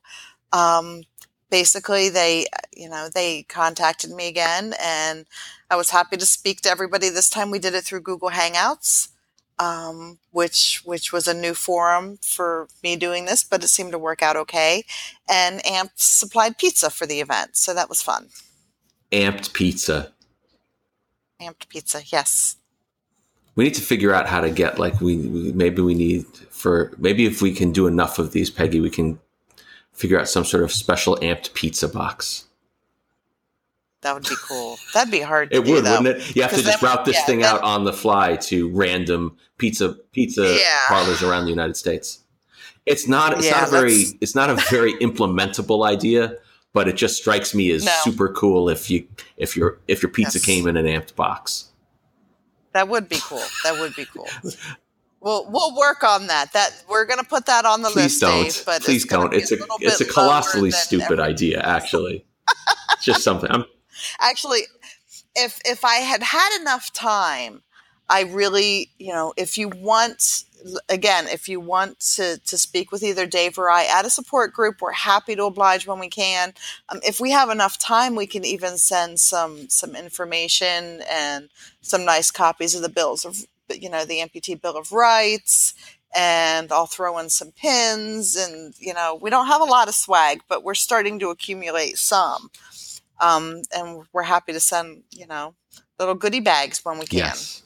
Um, 0.52 1.02
basically, 1.50 2.08
they, 2.08 2.46
you 2.74 2.88
know, 2.88 3.08
they 3.14 3.42
contacted 3.42 4.10
me 4.10 4.28
again, 4.28 4.74
and 4.82 5.26
I 5.70 5.76
was 5.76 5.90
happy 5.90 6.16
to 6.16 6.26
speak 6.26 6.62
to 6.62 6.70
everybody. 6.70 7.10
This 7.10 7.28
time, 7.28 7.50
we 7.50 7.58
did 7.58 7.74
it 7.74 7.84
through 7.84 8.00
Google 8.00 8.30
Hangouts 8.30 9.08
um, 9.60 10.18
which 10.30 10.80
which 10.84 11.12
was 11.12 11.28
a 11.28 11.34
new 11.34 11.52
forum 11.52 12.18
for 12.22 12.66
me 12.82 12.96
doing 12.96 13.26
this, 13.26 13.44
but 13.44 13.62
it 13.62 13.68
seemed 13.68 13.92
to 13.92 13.98
work 13.98 14.22
out 14.22 14.36
okay. 14.36 14.84
And 15.28 15.62
Amped 15.62 15.90
supplied 15.96 16.56
pizza 16.58 16.88
for 16.88 17.06
the 17.06 17.20
event, 17.20 17.56
so 17.56 17.74
that 17.74 17.90
was 17.90 18.02
fun. 18.02 18.30
Amped 19.12 19.52
pizza. 19.52 20.12
Amped 21.40 21.68
pizza, 21.68 22.02
yes. 22.06 22.56
We 23.54 23.64
need 23.64 23.74
to 23.74 23.82
figure 23.82 24.14
out 24.14 24.26
how 24.26 24.40
to 24.40 24.50
get 24.50 24.78
like 24.78 25.00
we, 25.00 25.16
we 25.16 25.52
maybe 25.52 25.82
we 25.82 25.94
need 25.94 26.24
for 26.48 26.92
maybe 26.96 27.26
if 27.26 27.42
we 27.42 27.52
can 27.52 27.70
do 27.70 27.86
enough 27.86 28.18
of 28.18 28.32
these, 28.32 28.48
Peggy, 28.48 28.80
we 28.80 28.90
can 28.90 29.20
figure 29.92 30.18
out 30.18 30.28
some 30.28 30.44
sort 30.46 30.62
of 30.62 30.72
special 30.72 31.16
amped 31.16 31.52
pizza 31.52 31.86
box. 31.86 32.46
That 34.02 34.14
would 34.14 34.24
be 34.24 34.36
cool. 34.48 34.78
That'd 34.94 35.10
be 35.10 35.20
hard. 35.20 35.52
it 35.52 35.58
would, 35.58 35.84
though. 35.84 36.00
wouldn't 36.00 36.22
it? 36.22 36.36
You 36.36 36.42
have 36.42 36.54
to 36.54 36.62
just 36.62 36.82
route 36.82 37.04
this 37.04 37.16
yeah, 37.16 37.26
thing 37.26 37.42
out 37.42 37.62
on 37.62 37.84
the 37.84 37.92
fly 37.92 38.36
to 38.36 38.70
random 38.70 39.36
pizza 39.58 39.94
pizza 40.12 40.58
yeah. 40.58 40.80
parlors 40.88 41.22
around 41.22 41.44
the 41.44 41.50
United 41.50 41.76
States. 41.76 42.20
It's 42.86 43.06
not. 43.06 43.36
It's 43.36 43.46
yeah, 43.46 43.60
not 43.60 43.68
a 43.68 43.70
very. 43.70 44.04
It's 44.20 44.34
not 44.34 44.48
a 44.48 44.54
very 44.70 44.94
implementable 44.94 45.86
idea, 45.86 46.36
but 46.72 46.88
it 46.88 46.96
just 46.96 47.16
strikes 47.16 47.54
me 47.54 47.70
as 47.70 47.84
no. 47.84 47.92
super 48.02 48.30
cool 48.30 48.70
if 48.70 48.90
you 48.90 49.06
if 49.36 49.54
your 49.56 49.78
if 49.86 50.02
your 50.02 50.10
pizza 50.10 50.38
yes. 50.38 50.46
came 50.46 50.66
in 50.66 50.78
an 50.78 50.86
amped 50.86 51.14
box. 51.14 51.66
That 52.72 52.88
would 52.88 53.08
be 53.08 53.18
cool. 53.20 53.42
That 53.64 53.78
would 53.80 53.94
be 53.96 54.06
cool. 54.06 54.28
We'll 55.20 55.50
we'll 55.50 55.76
work 55.76 56.02
on 56.02 56.28
that. 56.28 56.52
That 56.54 56.84
we're 56.88 57.04
going 57.04 57.18
to 57.18 57.26
put 57.26 57.44
that 57.46 57.66
on 57.66 57.82
the 57.82 57.90
Please 57.90 58.04
list. 58.04 58.20
Don't. 58.22 58.44
Dave, 58.44 58.62
but 58.64 58.82
Please 58.82 59.02
it's 59.02 59.12
don't. 59.12 59.34
It's 59.34 59.52
a, 59.52 59.56
a 59.56 59.66
it's 59.80 60.00
a 60.00 60.06
colossally 60.06 60.70
stupid 60.70 61.20
idea. 61.20 61.60
Actually, 61.64 62.24
just 63.02 63.22
something. 63.22 63.50
I'm 63.50 63.64
Actually, 64.18 64.62
if 65.34 65.60
if 65.64 65.84
I 65.84 65.96
had 65.96 66.22
had 66.22 66.60
enough 66.60 66.92
time, 66.92 67.62
I 68.08 68.22
really, 68.22 68.90
you 68.98 69.12
know, 69.12 69.32
if 69.36 69.56
you 69.56 69.68
want 69.68 70.44
again, 70.88 71.26
if 71.28 71.48
you 71.48 71.60
want 71.60 72.00
to, 72.00 72.38
to 72.38 72.58
speak 72.58 72.92
with 72.92 73.02
either 73.02 73.26
Dave 73.26 73.58
or 73.58 73.70
I 73.70 73.84
at 73.84 74.04
a 74.04 74.10
support 74.10 74.52
group, 74.52 74.80
we're 74.80 74.92
happy 74.92 75.34
to 75.36 75.44
oblige 75.44 75.86
when 75.86 75.98
we 75.98 76.08
can. 76.08 76.52
Um, 76.88 77.00
if 77.02 77.20
we 77.20 77.30
have 77.30 77.50
enough 77.50 77.78
time, 77.78 78.14
we 78.14 78.26
can 78.26 78.44
even 78.44 78.78
send 78.78 79.20
some 79.20 79.68
some 79.68 79.94
information 79.94 81.02
and 81.10 81.48
some 81.80 82.04
nice 82.04 82.30
copies 82.30 82.74
of 82.74 82.82
the 82.82 82.88
bills 82.88 83.24
of 83.24 83.46
you 83.70 83.88
know 83.88 84.04
the 84.04 84.18
amputee 84.18 84.60
bill 84.60 84.76
of 84.76 84.92
rights 84.92 85.74
and 86.14 86.72
I'll 86.72 86.86
throw 86.86 87.18
in 87.18 87.30
some 87.30 87.52
pins 87.52 88.34
and 88.34 88.74
you 88.78 88.92
know 88.92 89.18
we 89.20 89.30
don't 89.30 89.46
have 89.46 89.60
a 89.60 89.64
lot 89.64 89.86
of 89.86 89.94
swag 89.94 90.40
but 90.48 90.64
we're 90.64 90.74
starting 90.74 91.20
to 91.20 91.30
accumulate 91.30 91.98
some 91.98 92.50
um, 93.20 93.62
and 93.74 94.04
we're 94.12 94.22
happy 94.22 94.52
to 94.52 94.60
send, 94.60 95.02
you 95.10 95.26
know, 95.26 95.54
little 95.98 96.14
goodie 96.14 96.40
bags 96.40 96.84
when 96.84 96.98
we 96.98 97.06
can. 97.06 97.18
Yes. 97.18 97.62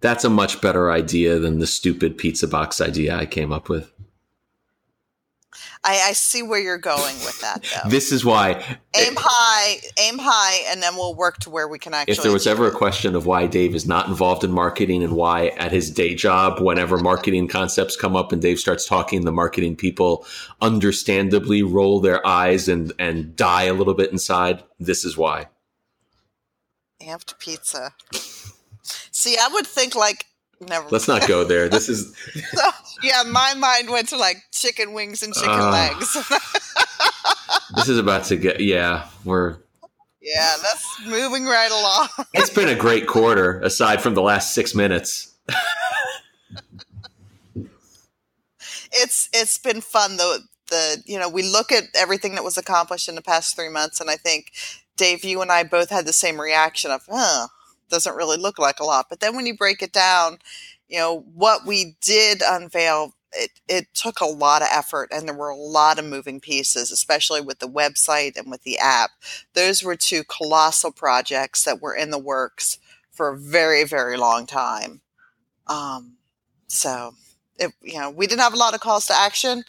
That's 0.00 0.24
a 0.24 0.30
much 0.30 0.60
better 0.60 0.90
idea 0.90 1.38
than 1.38 1.58
the 1.58 1.66
stupid 1.66 2.16
pizza 2.16 2.48
box 2.48 2.80
idea 2.80 3.16
I 3.16 3.26
came 3.26 3.52
up 3.52 3.68
with. 3.68 3.92
I, 5.82 6.08
I 6.08 6.12
see 6.12 6.42
where 6.42 6.60
you're 6.60 6.76
going 6.76 7.14
with 7.24 7.40
that, 7.40 7.62
though. 7.62 7.88
this 7.88 8.12
is 8.12 8.22
why 8.22 8.52
eh, 8.52 8.76
aim 8.96 9.12
it, 9.12 9.18
high, 9.18 9.76
aim 9.98 10.18
high, 10.18 10.70
and 10.70 10.82
then 10.82 10.94
we'll 10.94 11.14
work 11.14 11.38
to 11.38 11.50
where 11.50 11.66
we 11.66 11.78
can 11.78 11.94
actually. 11.94 12.12
If 12.12 12.22
there 12.22 12.32
was 12.32 12.46
ever 12.46 12.66
a 12.66 12.70
question 12.70 13.16
of 13.16 13.24
why 13.24 13.46
Dave 13.46 13.74
is 13.74 13.86
not 13.86 14.06
involved 14.06 14.44
in 14.44 14.52
marketing 14.52 15.02
and 15.02 15.14
why 15.14 15.48
at 15.48 15.72
his 15.72 15.90
day 15.90 16.14
job, 16.14 16.60
whenever 16.60 16.98
marketing 16.98 17.48
concepts 17.48 17.96
come 17.96 18.14
up 18.14 18.30
and 18.30 18.42
Dave 18.42 18.58
starts 18.58 18.84
talking, 18.84 19.24
the 19.24 19.32
marketing 19.32 19.74
people 19.74 20.26
understandably 20.60 21.62
roll 21.62 22.00
their 22.00 22.26
eyes 22.26 22.68
and 22.68 22.92
and 22.98 23.34
die 23.34 23.64
a 23.64 23.72
little 23.72 23.94
bit 23.94 24.12
inside. 24.12 24.62
This 24.78 25.04
is 25.04 25.16
why. 25.16 25.46
Amped 27.00 27.38
pizza. 27.38 27.94
See, 29.10 29.36
I 29.38 29.48
would 29.48 29.66
think 29.66 29.94
like 29.94 30.26
never. 30.60 30.88
Let's 30.90 31.08
not 31.08 31.26
go 31.26 31.44
there. 31.44 31.68
This 31.68 31.88
is. 31.88 32.14
so, 32.52 32.70
yeah, 33.02 33.22
my 33.26 33.54
mind 33.54 33.90
went 33.90 34.08
to 34.08 34.16
like 34.16 34.36
chicken 34.52 34.92
wings 34.92 35.22
and 35.22 35.34
chicken 35.34 35.50
uh, 35.50 35.70
legs. 35.70 36.12
this 37.74 37.88
is 37.88 37.98
about 37.98 38.24
to 38.24 38.36
get. 38.36 38.60
Yeah, 38.60 39.08
we're. 39.24 39.56
Yeah, 40.22 40.56
that's 40.62 41.00
moving 41.06 41.46
right 41.46 41.70
along. 41.70 42.08
it's 42.34 42.50
been 42.50 42.68
a 42.68 42.74
great 42.74 43.06
quarter, 43.06 43.58
aside 43.60 44.02
from 44.02 44.14
the 44.14 44.22
last 44.22 44.54
six 44.54 44.74
minutes. 44.74 45.34
it's 48.92 49.28
it's 49.32 49.58
been 49.58 49.80
fun 49.80 50.16
though. 50.18 50.38
The 50.68 51.02
you 51.06 51.18
know 51.18 51.28
we 51.28 51.42
look 51.42 51.72
at 51.72 51.84
everything 51.96 52.34
that 52.34 52.44
was 52.44 52.58
accomplished 52.58 53.08
in 53.08 53.14
the 53.14 53.22
past 53.22 53.56
three 53.56 53.70
months, 53.70 54.00
and 54.00 54.10
I 54.10 54.16
think 54.16 54.52
Dave, 54.96 55.24
you 55.24 55.40
and 55.40 55.50
I 55.50 55.64
both 55.64 55.88
had 55.90 56.06
the 56.06 56.12
same 56.12 56.40
reaction 56.40 56.90
of, 56.90 57.02
"Huh, 57.10 57.48
doesn't 57.90 58.16
really 58.16 58.36
look 58.36 58.58
like 58.58 58.80
a 58.80 58.84
lot. 58.84 59.06
But 59.10 59.20
then 59.20 59.36
when 59.36 59.46
you 59.46 59.56
break 59.56 59.82
it 59.82 59.92
down, 59.92 60.38
you 60.88 60.98
know, 60.98 61.24
what 61.34 61.66
we 61.66 61.96
did 62.00 62.42
unveil, 62.46 63.14
it, 63.32 63.50
it 63.68 63.86
took 63.94 64.20
a 64.20 64.26
lot 64.26 64.62
of 64.62 64.68
effort 64.72 65.08
and 65.12 65.28
there 65.28 65.36
were 65.36 65.50
a 65.50 65.56
lot 65.56 65.98
of 65.98 66.04
moving 66.04 66.40
pieces, 66.40 66.90
especially 66.90 67.40
with 67.40 67.60
the 67.60 67.68
website 67.68 68.36
and 68.36 68.50
with 68.50 68.62
the 68.62 68.78
app. 68.78 69.10
Those 69.54 69.82
were 69.82 69.96
two 69.96 70.24
colossal 70.24 70.90
projects 70.90 71.64
that 71.64 71.80
were 71.80 71.94
in 71.94 72.10
the 72.10 72.18
works 72.18 72.78
for 73.12 73.28
a 73.28 73.38
very, 73.38 73.84
very 73.84 74.16
long 74.16 74.46
time. 74.46 75.00
Um, 75.66 76.16
so, 76.66 77.14
it, 77.58 77.72
you 77.82 77.98
know, 78.00 78.10
we 78.10 78.26
didn't 78.26 78.40
have 78.40 78.54
a 78.54 78.58
lot 78.58 78.74
of 78.74 78.80
calls 78.80 79.06
to 79.06 79.14
action. 79.16 79.62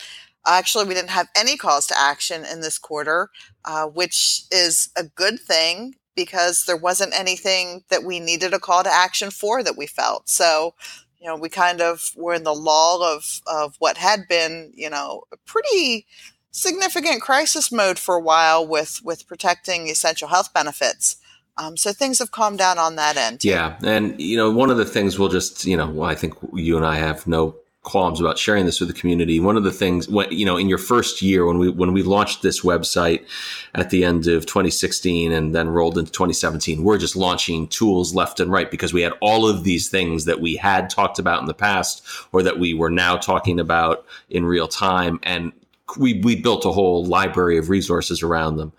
Actually, 0.48 0.86
we 0.86 0.96
didn't 0.96 1.10
have 1.12 1.28
any 1.36 1.56
calls 1.56 1.86
to 1.88 2.00
action 2.00 2.44
in 2.52 2.62
this 2.62 2.80
quarter, 2.80 3.30
uh, 3.66 3.86
which 3.86 4.44
is 4.52 4.90
a 4.98 5.04
good 5.04 5.40
thing 5.40 5.96
because 6.26 6.66
there 6.66 6.78
wasn't 6.78 7.18
anything 7.18 7.84
that 7.90 8.04
we 8.04 8.20
needed 8.20 8.54
a 8.54 8.60
call 8.60 8.84
to 8.84 8.90
action 8.90 9.32
for 9.32 9.64
that 9.64 9.78
we 9.78 9.88
felt. 9.88 10.30
So, 10.30 10.74
you 11.20 11.28
know, 11.28 11.36
we 11.36 11.50
kind 11.50 11.82
of 11.82 12.12
were 12.16 12.34
in 12.34 12.44
the 12.44 12.54
lull 12.54 13.04
of, 13.04 13.42
of 13.48 13.76
what 13.80 13.98
had 13.98 14.28
been, 14.28 14.72
you 14.76 14.90
know, 14.90 15.24
a 15.32 15.38
pretty 15.38 16.06
significant 16.52 17.22
crisis 17.22 17.72
mode 17.72 17.98
for 17.98 18.16
a 18.16 18.22
while 18.22 18.68
with, 18.68 19.02
with 19.04 19.28
protecting 19.28 19.88
essential 19.88 20.28
health 20.28 20.54
benefits. 20.54 21.18
Um, 21.58 21.78
so 21.78 21.92
things 21.92 22.20
have 22.20 22.32
calmed 22.32 22.58
down 22.58 22.78
on 22.78 22.96
that 22.96 23.18
end. 23.18 23.44
Yeah. 23.44 23.78
And, 23.84 24.20
you 24.20 24.38
know, 24.38 24.52
one 24.52 24.70
of 24.70 24.78
the 24.78 24.86
things 24.86 25.20
we'll 25.20 25.30
just, 25.30 25.66
you 25.66 25.78
know, 25.78 26.02
I 26.02 26.16
think 26.16 26.34
you 26.54 26.78
and 26.78 26.86
I 26.86 26.96
have 26.96 27.28
no 27.28 27.56
qualms 27.84 28.20
about 28.20 28.38
sharing 28.38 28.66
this 28.66 28.80
with 28.80 28.90
the 28.90 29.00
community. 29.00 29.40
One 29.40 29.58
of 29.58 29.64
the 29.64 29.72
things 29.72 30.08
when 30.08 30.32
you 30.32 30.46
know 30.46 30.58
in 30.58 30.70
your 30.70 30.78
first 30.78 31.22
year 31.22 31.46
when 31.46 31.58
we 31.58 31.70
when 31.70 31.94
we 31.94 32.04
launched 32.04 32.42
this 32.42 32.62
website 32.62 33.26
at 33.74 33.90
the 33.90 34.04
end 34.04 34.28
of 34.28 34.46
2016 34.46 35.32
and 35.32 35.56
then 35.56 35.70
rolled 35.70 35.98
into 35.98 36.12
2017, 36.12 36.84
we're 36.84 37.00
just 37.00 37.16
launching 37.16 37.68
tools 37.68 38.14
left 38.14 38.40
and 38.40 38.52
right 38.52 38.70
because 38.70 38.94
we 38.94 39.02
had 39.02 39.14
all 39.20 39.48
of 39.48 39.64
these 39.64 39.90
things 39.90 40.26
that 40.26 40.40
we 40.40 40.56
had 40.56 40.90
talked 40.90 41.18
about 41.18 41.42
in 41.42 41.48
the 41.48 41.54
past 41.54 42.04
or 42.32 42.44
that 42.44 42.60
we 42.60 42.74
were 42.74 42.92
now 42.92 43.18
talking 43.18 43.60
about 43.60 44.06
in 44.30 44.46
real 44.46 44.68
time 44.68 45.20
and 45.24 45.52
we 45.98 46.22
we 46.22 46.36
built 46.36 46.66
a 46.66 46.72
whole 46.72 47.04
library 47.06 47.58
of 47.58 47.70
resources 47.70 48.22
around 48.22 48.58
them. 48.58 48.72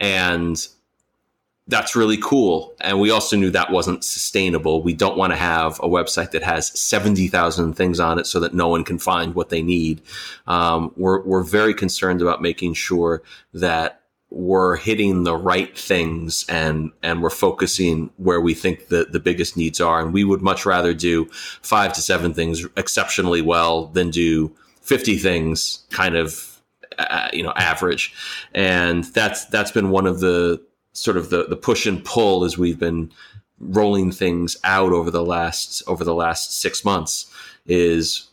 And 0.00 0.66
that's 1.68 1.96
really 1.96 2.16
cool. 2.16 2.74
And 2.80 3.00
we 3.00 3.10
also 3.10 3.36
knew 3.36 3.50
that 3.50 3.72
wasn't 3.72 4.04
sustainable. 4.04 4.82
We 4.82 4.94
don't 4.94 5.16
want 5.16 5.32
to 5.32 5.36
have 5.36 5.80
a 5.80 5.88
website 5.88 6.30
that 6.30 6.44
has 6.44 6.68
70,000 6.78 7.74
things 7.74 7.98
on 7.98 8.18
it 8.18 8.26
so 8.26 8.38
that 8.40 8.54
no 8.54 8.68
one 8.68 8.84
can 8.84 8.98
find 8.98 9.34
what 9.34 9.48
they 9.48 9.62
need. 9.62 10.00
Um, 10.46 10.92
we're, 10.96 11.22
we're 11.22 11.42
very 11.42 11.74
concerned 11.74 12.22
about 12.22 12.40
making 12.40 12.74
sure 12.74 13.22
that 13.52 14.02
we're 14.30 14.76
hitting 14.76 15.24
the 15.24 15.36
right 15.36 15.76
things 15.76 16.44
and, 16.48 16.92
and 17.02 17.22
we're 17.22 17.30
focusing 17.30 18.10
where 18.16 18.40
we 18.40 18.54
think 18.54 18.88
the, 18.88 19.06
the 19.10 19.20
biggest 19.20 19.56
needs 19.56 19.80
are. 19.80 20.00
And 20.00 20.12
we 20.12 20.24
would 20.24 20.42
much 20.42 20.66
rather 20.66 20.94
do 20.94 21.26
five 21.62 21.92
to 21.94 22.00
seven 22.00 22.32
things 22.32 22.64
exceptionally 22.76 23.42
well 23.42 23.86
than 23.86 24.10
do 24.10 24.54
50 24.82 25.18
things 25.18 25.84
kind 25.90 26.16
of, 26.16 26.60
uh, 26.98 27.28
you 27.32 27.42
know, 27.42 27.52
average. 27.56 28.14
And 28.54 29.04
that's, 29.04 29.46
that's 29.46 29.72
been 29.72 29.90
one 29.90 30.06
of 30.06 30.20
the, 30.20 30.60
sort 30.96 31.16
of 31.16 31.30
the 31.30 31.44
the 31.44 31.56
push 31.56 31.86
and 31.86 32.04
pull 32.04 32.44
as 32.44 32.56
we've 32.56 32.78
been 32.78 33.10
rolling 33.58 34.12
things 34.12 34.56
out 34.64 34.92
over 34.92 35.10
the 35.10 35.24
last 35.24 35.82
over 35.86 36.04
the 36.04 36.14
last 36.14 36.60
six 36.60 36.84
months 36.84 37.30
is 37.66 38.28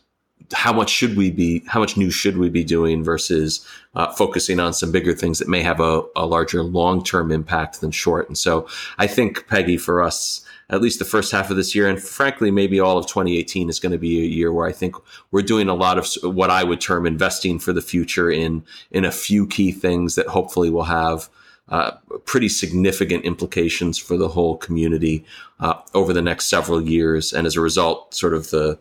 how 0.52 0.72
much 0.72 0.90
should 0.90 1.16
we 1.16 1.30
be 1.30 1.62
how 1.66 1.80
much 1.80 1.96
new 1.96 2.10
should 2.10 2.36
we 2.36 2.50
be 2.50 2.64
doing 2.64 3.02
versus 3.02 3.66
uh, 3.94 4.12
focusing 4.12 4.60
on 4.60 4.72
some 4.72 4.92
bigger 4.92 5.14
things 5.14 5.38
that 5.38 5.48
may 5.48 5.62
have 5.62 5.80
a, 5.80 6.02
a 6.16 6.26
larger 6.26 6.62
long-term 6.62 7.30
impact 7.30 7.80
than 7.80 7.90
short. 7.90 8.28
And 8.28 8.36
so 8.36 8.66
i 8.98 9.06
think 9.06 9.46
peggy 9.48 9.76
for 9.76 10.02
us 10.02 10.44
at 10.70 10.80
least 10.80 10.98
the 10.98 11.04
first 11.04 11.32
half 11.32 11.50
of 11.50 11.56
this 11.56 11.74
year 11.74 11.88
and 11.88 12.00
frankly 12.00 12.50
maybe 12.50 12.80
all 12.80 12.98
of 12.98 13.06
2018 13.06 13.68
is 13.68 13.80
going 13.80 13.92
to 13.92 13.98
be 13.98 14.20
a 14.20 14.26
year 14.26 14.52
where 14.52 14.66
i 14.66 14.72
think 14.72 14.96
we're 15.30 15.42
doing 15.42 15.68
a 15.68 15.74
lot 15.74 15.98
of 15.98 16.08
what 16.34 16.50
i 16.50 16.64
would 16.64 16.80
term 16.80 17.06
investing 17.06 17.58
for 17.58 17.72
the 17.72 17.82
future 17.82 18.30
in 18.30 18.64
in 18.90 19.04
a 19.04 19.12
few 19.12 19.46
key 19.46 19.72
things 19.72 20.14
that 20.14 20.26
hopefully 20.26 20.70
will 20.70 20.84
have 20.84 21.28
uh, 21.68 21.92
pretty 22.24 22.48
significant 22.48 23.24
implications 23.24 23.98
for 23.98 24.16
the 24.16 24.28
whole 24.28 24.56
community 24.56 25.24
uh, 25.60 25.74
over 25.94 26.12
the 26.12 26.22
next 26.22 26.46
several 26.46 26.82
years. 26.82 27.32
And 27.32 27.46
as 27.46 27.56
a 27.56 27.60
result, 27.60 28.14
sort 28.14 28.34
of 28.34 28.50
the 28.50 28.78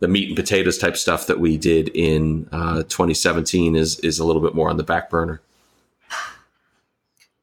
the 0.00 0.08
meat 0.08 0.28
and 0.28 0.36
potatoes 0.36 0.78
type 0.78 0.96
stuff 0.96 1.26
that 1.26 1.40
we 1.40 1.56
did 1.56 1.88
in 1.88 2.48
uh, 2.52 2.82
2017 2.84 3.74
is 3.74 3.98
is 4.00 4.18
a 4.18 4.24
little 4.24 4.42
bit 4.42 4.54
more 4.54 4.70
on 4.70 4.76
the 4.76 4.84
back 4.84 5.10
burner. 5.10 5.40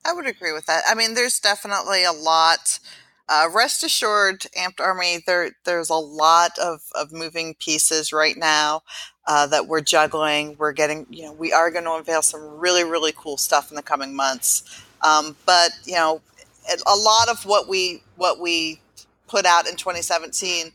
I 0.06 0.14
would 0.14 0.28
agree 0.28 0.54
with 0.54 0.68
that. 0.68 0.84
I 0.88 0.94
mean, 0.94 1.16
there's 1.16 1.40
definitely 1.40 2.04
a 2.04 2.12
lot. 2.12 2.80
Uh, 3.28 3.50
rest 3.54 3.84
assured, 3.84 4.42
Amped 4.58 4.80
Army, 4.80 5.20
there 5.26 5.52
there's 5.64 5.90
a 5.90 5.96
lot 5.96 6.52
of, 6.60 6.82
of 6.94 7.12
moving 7.12 7.56
pieces 7.56 8.14
right 8.14 8.38
now 8.38 8.84
uh, 9.28 9.48
that 9.48 9.68
we're 9.68 9.82
juggling. 9.82 10.56
We're 10.60 10.74
getting, 10.74 11.08
you 11.10 11.24
know, 11.24 11.34
we 11.34 11.52
are 11.52 11.72
going 11.72 11.86
to 11.86 11.94
unveil 11.94 12.22
some 12.22 12.42
really, 12.60 12.84
really 12.84 13.14
cool 13.18 13.38
stuff 13.38 13.72
in 13.72 13.76
the 13.76 13.82
coming 13.82 14.16
months. 14.16 14.84
Um, 15.02 15.36
but 15.46 15.72
you 15.86 15.96
know, 15.96 16.22
a 16.88 16.96
lot 16.96 17.30
of 17.30 17.46
what 17.46 17.68
we 17.68 18.04
what 18.16 18.40
we 18.40 18.80
put 19.28 19.46
out 19.46 19.68
in 19.68 19.76
2017 19.76 20.72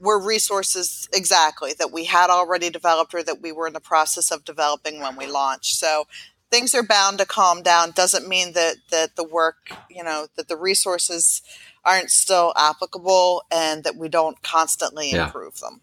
were 0.00 0.18
resources 0.18 1.08
exactly 1.12 1.72
that 1.78 1.92
we 1.92 2.04
had 2.04 2.30
already 2.30 2.70
developed 2.70 3.14
or 3.14 3.22
that 3.22 3.42
we 3.42 3.52
were 3.52 3.66
in 3.66 3.72
the 3.74 3.80
process 3.80 4.30
of 4.30 4.44
developing 4.44 5.00
when 5.00 5.14
we 5.16 5.26
launched. 5.26 5.76
So 5.76 6.06
things 6.50 6.74
are 6.74 6.82
bound 6.82 7.18
to 7.18 7.26
calm 7.26 7.62
down. 7.62 7.92
Doesn't 7.92 8.28
mean 8.28 8.52
that 8.52 8.76
that 8.90 9.16
the 9.16 9.24
work, 9.24 9.72
you 9.88 10.02
know, 10.04 10.26
that 10.36 10.48
the 10.48 10.56
resources 10.56 11.42
aren't 11.84 12.10
still 12.10 12.52
applicable 12.56 13.42
and 13.50 13.84
that 13.84 13.96
we 13.96 14.08
don't 14.08 14.42
constantly 14.42 15.12
yeah. 15.12 15.26
improve 15.26 15.58
them. 15.60 15.80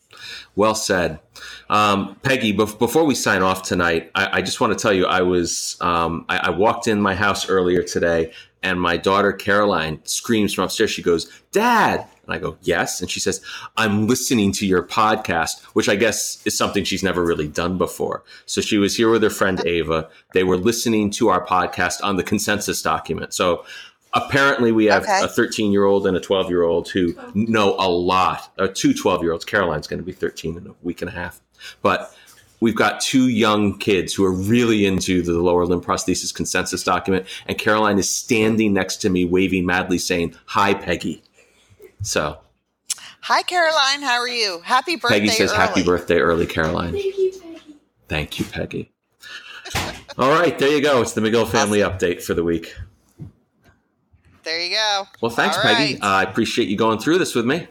Well 0.56 0.76
said. 0.76 1.20
Um, 1.70 2.18
Peggy, 2.22 2.52
before 2.52 3.04
we 3.04 3.16
sign 3.16 3.42
off 3.42 3.64
tonight, 3.64 4.12
I, 4.14 4.38
I 4.38 4.42
just 4.42 4.62
want 4.62 4.78
to 4.78 4.80
tell 4.80 4.94
you 4.94 5.06
I 5.06 5.22
was, 5.22 5.76
um, 5.82 6.26
I, 6.30 6.38
I 6.38 6.50
walked 6.52 6.88
in 6.88 7.02
my 7.02 7.16
house 7.16 7.50
earlier 7.50 7.82
today 7.82 8.32
and 8.64 8.82
my 8.82 8.98
daughter 8.98 9.32
Caroline 9.32 10.00
screams 10.04 10.54
from 10.54 10.66
upstairs. 10.66 10.92
She 10.92 11.02
goes, 11.02 11.32
Dad. 11.52 12.06
And 12.26 12.36
I 12.36 12.40
go, 12.40 12.58
Yes. 12.62 13.02
And 13.02 13.10
she 13.10 13.20
says, 13.20 13.42
I'm 13.78 14.08
listening 14.08 14.52
to 14.54 14.68
your 14.68 14.84
podcast, 14.84 15.64
which 15.74 15.88
I 15.88 15.96
guess 15.96 16.46
is 16.46 16.58
something 16.58 16.84
she's 16.84 17.04
never 17.04 17.24
really 17.24 17.48
done 17.48 17.78
before. 17.78 18.24
So 18.46 18.62
she 18.62 18.78
was 18.78 18.98
here 18.98 19.10
with 19.10 19.24
her 19.24 19.30
friend 19.30 19.62
Ava. 19.66 20.10
They 20.34 20.44
were 20.44 20.58
listening 20.58 21.12
to 21.12 21.30
our 21.30 21.46
podcast 21.46 22.04
on 22.04 22.18
the 22.18 22.24
consensus 22.24 22.82
document. 22.82 23.34
So 23.34 23.66
apparently 24.14 24.72
we 24.72 24.86
have 24.86 25.04
okay. 25.04 25.24
a 25.24 25.28
13 25.28 25.72
year 25.72 25.86
old 25.86 26.08
and 26.08 26.18
a 26.18 26.20
12 26.20 26.50
year 26.50 26.64
old 26.64 26.90
who 26.90 27.14
know 27.34 27.76
a 27.78 27.90
lot 27.90 28.52
uh, 28.58 28.68
two 28.74 28.94
12 28.94 29.22
year 29.22 29.32
olds 29.34 29.46
caroline's 29.46 29.86
going 29.86 30.00
to 30.00 30.06
be 30.06 30.14
13 30.14 30.58
in 30.58 30.68
a 30.68 30.74
week 30.82 31.02
and 31.02 31.10
a 31.10 31.14
half 31.14 31.42
but 31.82 32.16
we've 32.60 32.76
got 32.76 33.00
two 33.00 33.28
young 33.28 33.78
kids 33.78 34.14
who 34.14 34.24
are 34.26 34.32
really 34.32 34.86
into 34.86 35.22
the 35.22 35.34
lower 35.34 35.66
limb 35.66 35.82
prosthesis 35.82 36.34
consensus 36.34 36.84
document 36.84 37.26
and 37.48 37.58
caroline 37.58 37.98
is 37.98 38.10
standing 38.14 38.74
next 38.74 38.98
to 38.98 39.10
me 39.10 39.26
waving 39.26 39.66
madly 39.66 39.98
saying 39.98 40.34
hi 40.46 40.74
peggy 40.74 41.22
so 42.02 42.38
hi 43.22 43.42
caroline 43.44 44.02
how 44.02 44.20
are 44.20 44.28
you 44.28 44.60
happy 44.64 44.96
birthday 44.96 45.20
peggy 45.20 45.30
says 45.30 45.52
early. 45.52 45.60
happy 45.60 45.84
birthday 45.84 46.20
early 46.20 46.46
caroline 46.46 46.94
thank 46.94 47.18
you 47.18 47.32
peggy 47.40 47.76
thank 48.08 48.40
you 48.40 48.46
peggy 48.46 48.92
all 50.18 50.30
right 50.30 50.60
there 50.60 50.70
you 50.70 50.82
go 50.82 51.02
it's 51.02 51.14
the 51.14 51.22
mcgill 51.22 51.48
family 51.48 51.84
awesome. 51.84 51.98
update 51.98 52.24
for 52.24 52.34
the 52.34 52.44
week 52.44 52.74
there 54.48 54.62
you 54.62 54.76
go. 54.76 55.04
Well, 55.20 55.30
thanks, 55.30 55.58
All 55.58 55.64
Peggy. 55.64 55.96
Right. 55.96 56.02
Uh, 56.02 56.06
I 56.06 56.24
appreciate 56.24 56.70
you 56.70 56.78
going 56.78 57.00
through 57.00 57.18
this 57.18 57.36
with 57.36 57.46
me. 57.46 57.68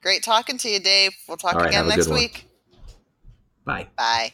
Great 0.00 0.22
talking 0.22 0.58
to 0.58 0.68
you, 0.68 0.78
Dave. 0.78 1.10
We'll 1.26 1.36
talk 1.36 1.56
right, 1.56 1.66
again 1.66 1.88
next 1.88 2.06
week. 2.06 2.47
Bye. 3.68 3.86
Bye. 3.98 4.32